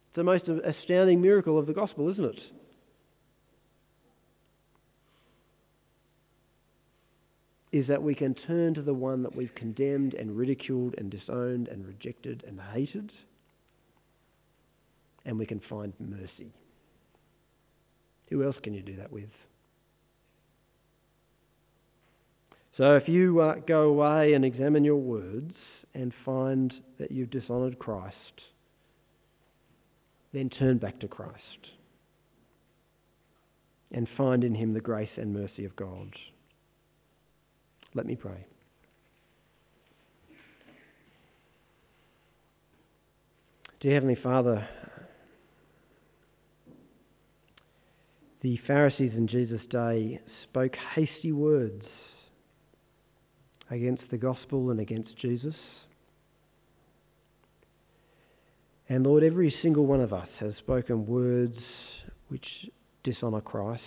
It's 0.08 0.16
the 0.16 0.24
most 0.24 0.46
astounding 0.48 1.22
miracle 1.22 1.58
of 1.58 1.68
the 1.68 1.74
gospel, 1.74 2.10
isn't 2.10 2.26
it? 2.26 2.40
is 7.72 7.88
that 7.88 8.04
we 8.04 8.14
can 8.14 8.36
turn 8.48 8.74
to 8.74 8.82
the 8.82 8.94
one 8.94 9.24
that 9.24 9.36
we've 9.36 9.56
condemned 9.56 10.14
and 10.14 10.36
ridiculed 10.36 10.96
and 10.98 11.10
disowned 11.10 11.70
and 11.70 11.86
rejected 11.88 12.44
and 12.46 12.60
hated, 12.74 13.12
and 15.26 15.40
we 15.40 15.46
can 15.46 15.62
find 15.70 15.94
mercy. 16.00 16.52
Who 18.32 18.44
else 18.44 18.56
can 18.64 18.74
you 18.74 18.82
do 18.82 18.96
that 18.96 19.12
with? 19.12 19.30
So 22.78 22.96
if 22.96 23.08
you 23.08 23.42
uh, 23.42 23.56
go 23.68 23.82
away 23.82 24.34
and 24.34 24.46
examine 24.46 24.86
your 24.86 24.96
words 24.96 25.54
and 25.94 26.14
find 26.26 26.74
that 26.98 27.12
you've 27.12 27.30
dishonoured 27.30 27.78
Christ, 27.78 28.16
then 30.34 30.50
turn 30.50 30.78
back 30.78 31.00
to 31.02 31.10
Christ 31.10 31.36
and 33.92 34.08
find 34.16 34.46
in 34.46 34.56
him 34.56 34.74
the 34.74 34.80
grace 34.80 35.10
and 35.18 35.34
mercy 35.34 35.66
of 35.66 35.76
God. 35.76 36.16
Let 37.94 38.06
me 38.06 38.16
pray. 38.16 38.46
Dear 43.82 43.96
Heavenly 43.96 44.18
Father, 44.24 44.66
the 48.42 48.60
Pharisees 48.66 49.12
in 49.16 49.28
Jesus' 49.28 49.62
day 49.70 50.20
spoke 50.44 50.76
hasty 50.96 51.32
words 51.32 51.86
against 53.70 54.04
the 54.10 54.18
gospel 54.18 54.72
and 54.72 54.80
against 54.80 55.16
Jesus. 55.18 55.56
And 58.90 59.06
Lord, 59.06 59.24
every 59.24 59.56
single 59.62 59.86
one 59.86 60.02
of 60.02 60.12
us 60.12 60.28
has 60.40 60.54
spoken 60.58 61.06
words 61.06 61.60
which 62.28 62.46
dishonour 63.04 63.42
Christ. 63.42 63.82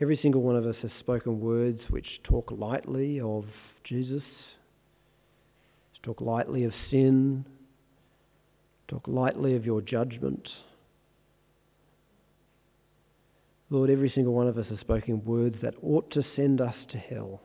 Every 0.00 0.18
single 0.20 0.42
one 0.42 0.56
of 0.56 0.66
us 0.66 0.74
has 0.82 0.90
spoken 0.98 1.38
words 1.38 1.80
which 1.90 2.20
talk 2.24 2.50
lightly 2.50 3.20
of 3.20 3.44
Jesus, 3.84 4.24
talk 6.02 6.20
lightly 6.20 6.64
of 6.64 6.72
sin, 6.90 7.44
talk 8.94 9.08
lightly 9.08 9.56
of 9.56 9.66
your 9.66 9.80
judgment. 9.80 10.48
Lord, 13.68 13.90
every 13.90 14.10
single 14.14 14.32
one 14.32 14.46
of 14.46 14.56
us 14.56 14.66
has 14.70 14.78
spoken 14.78 15.24
words 15.24 15.56
that 15.62 15.74
ought 15.82 16.12
to 16.12 16.22
send 16.36 16.60
us 16.60 16.76
to 16.92 16.98
hell. 16.98 17.40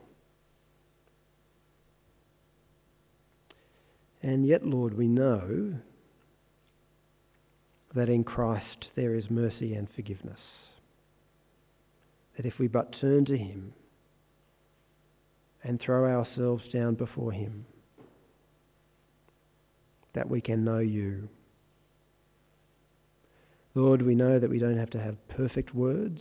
And 4.22 4.46
yet, 4.46 4.64
Lord, 4.64 4.96
we 4.96 5.08
know 5.08 5.74
that 7.96 8.08
in 8.08 8.22
Christ 8.22 8.86
there 8.94 9.16
is 9.16 9.24
mercy 9.28 9.74
and 9.74 9.88
forgiveness. 9.96 10.38
That 12.36 12.46
if 12.46 12.60
we 12.60 12.68
but 12.68 12.94
turn 13.00 13.24
to 13.24 13.36
Him 13.36 13.72
and 15.64 15.80
throw 15.80 16.04
ourselves 16.04 16.62
down 16.72 16.94
before 16.94 17.32
Him, 17.32 17.66
that 20.14 20.30
we 20.30 20.40
can 20.40 20.64
know 20.64 20.78
You. 20.78 21.28
Lord, 23.74 24.02
we 24.02 24.14
know 24.14 24.38
that 24.38 24.50
we 24.50 24.58
don't 24.58 24.78
have 24.78 24.90
to 24.90 25.00
have 25.00 25.16
perfect 25.28 25.74
words, 25.74 26.20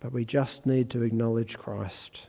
but 0.00 0.12
we 0.12 0.24
just 0.24 0.64
need 0.64 0.90
to 0.90 1.02
acknowledge 1.02 1.54
Christ 1.54 2.20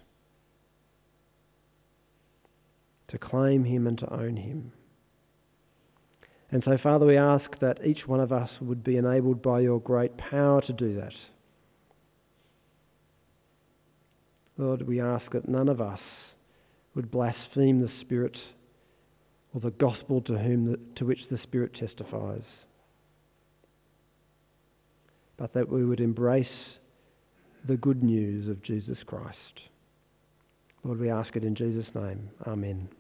to 3.10 3.18
claim 3.18 3.64
him 3.64 3.88
and 3.88 3.98
to 4.00 4.12
own 4.12 4.36
him. 4.36 4.72
And 6.52 6.64
so, 6.66 6.78
Father, 6.82 7.06
we 7.06 7.18
ask 7.18 7.46
that 7.60 7.86
each 7.86 8.08
one 8.08 8.20
of 8.20 8.32
us 8.32 8.50
would 8.62 8.84
be 8.84 8.98
enabled 8.98 9.42
by 9.42 9.60
your 9.60 9.80
great 9.80 10.18
power 10.18 10.62
to 10.62 10.74
do 10.74 10.96
that. 10.96 11.14
Lord, 14.58 14.88
we 14.88 15.00
ask 15.00 15.30
that 15.34 15.48
none 15.48 15.70
of 15.70 15.82
us 15.82 16.00
would 16.96 17.12
blaspheme 17.12 17.82
the 17.82 17.92
Spirit 18.02 18.36
or 19.54 19.62
the 19.62 19.72
gospel 19.72 20.22
to, 20.22 20.38
whom 20.38 20.72
the, 20.72 20.80
to 20.96 21.06
which 21.06 21.22
the 21.30 21.40
Spirit 21.44 21.74
testifies, 21.74 22.44
but 25.38 25.54
that 25.54 25.70
we 25.70 25.86
would 25.86 26.00
embrace 26.00 26.48
the 27.68 27.78
good 27.78 28.04
news 28.04 28.50
of 28.50 28.64
Jesus 28.64 28.98
Christ. 29.06 29.38
Lord, 30.84 31.00
we 31.00 31.10
ask 31.10 31.36
it 31.36 31.44
in 31.44 31.56
Jesus' 31.56 31.88
name. 31.94 32.30
Amen. 32.46 32.88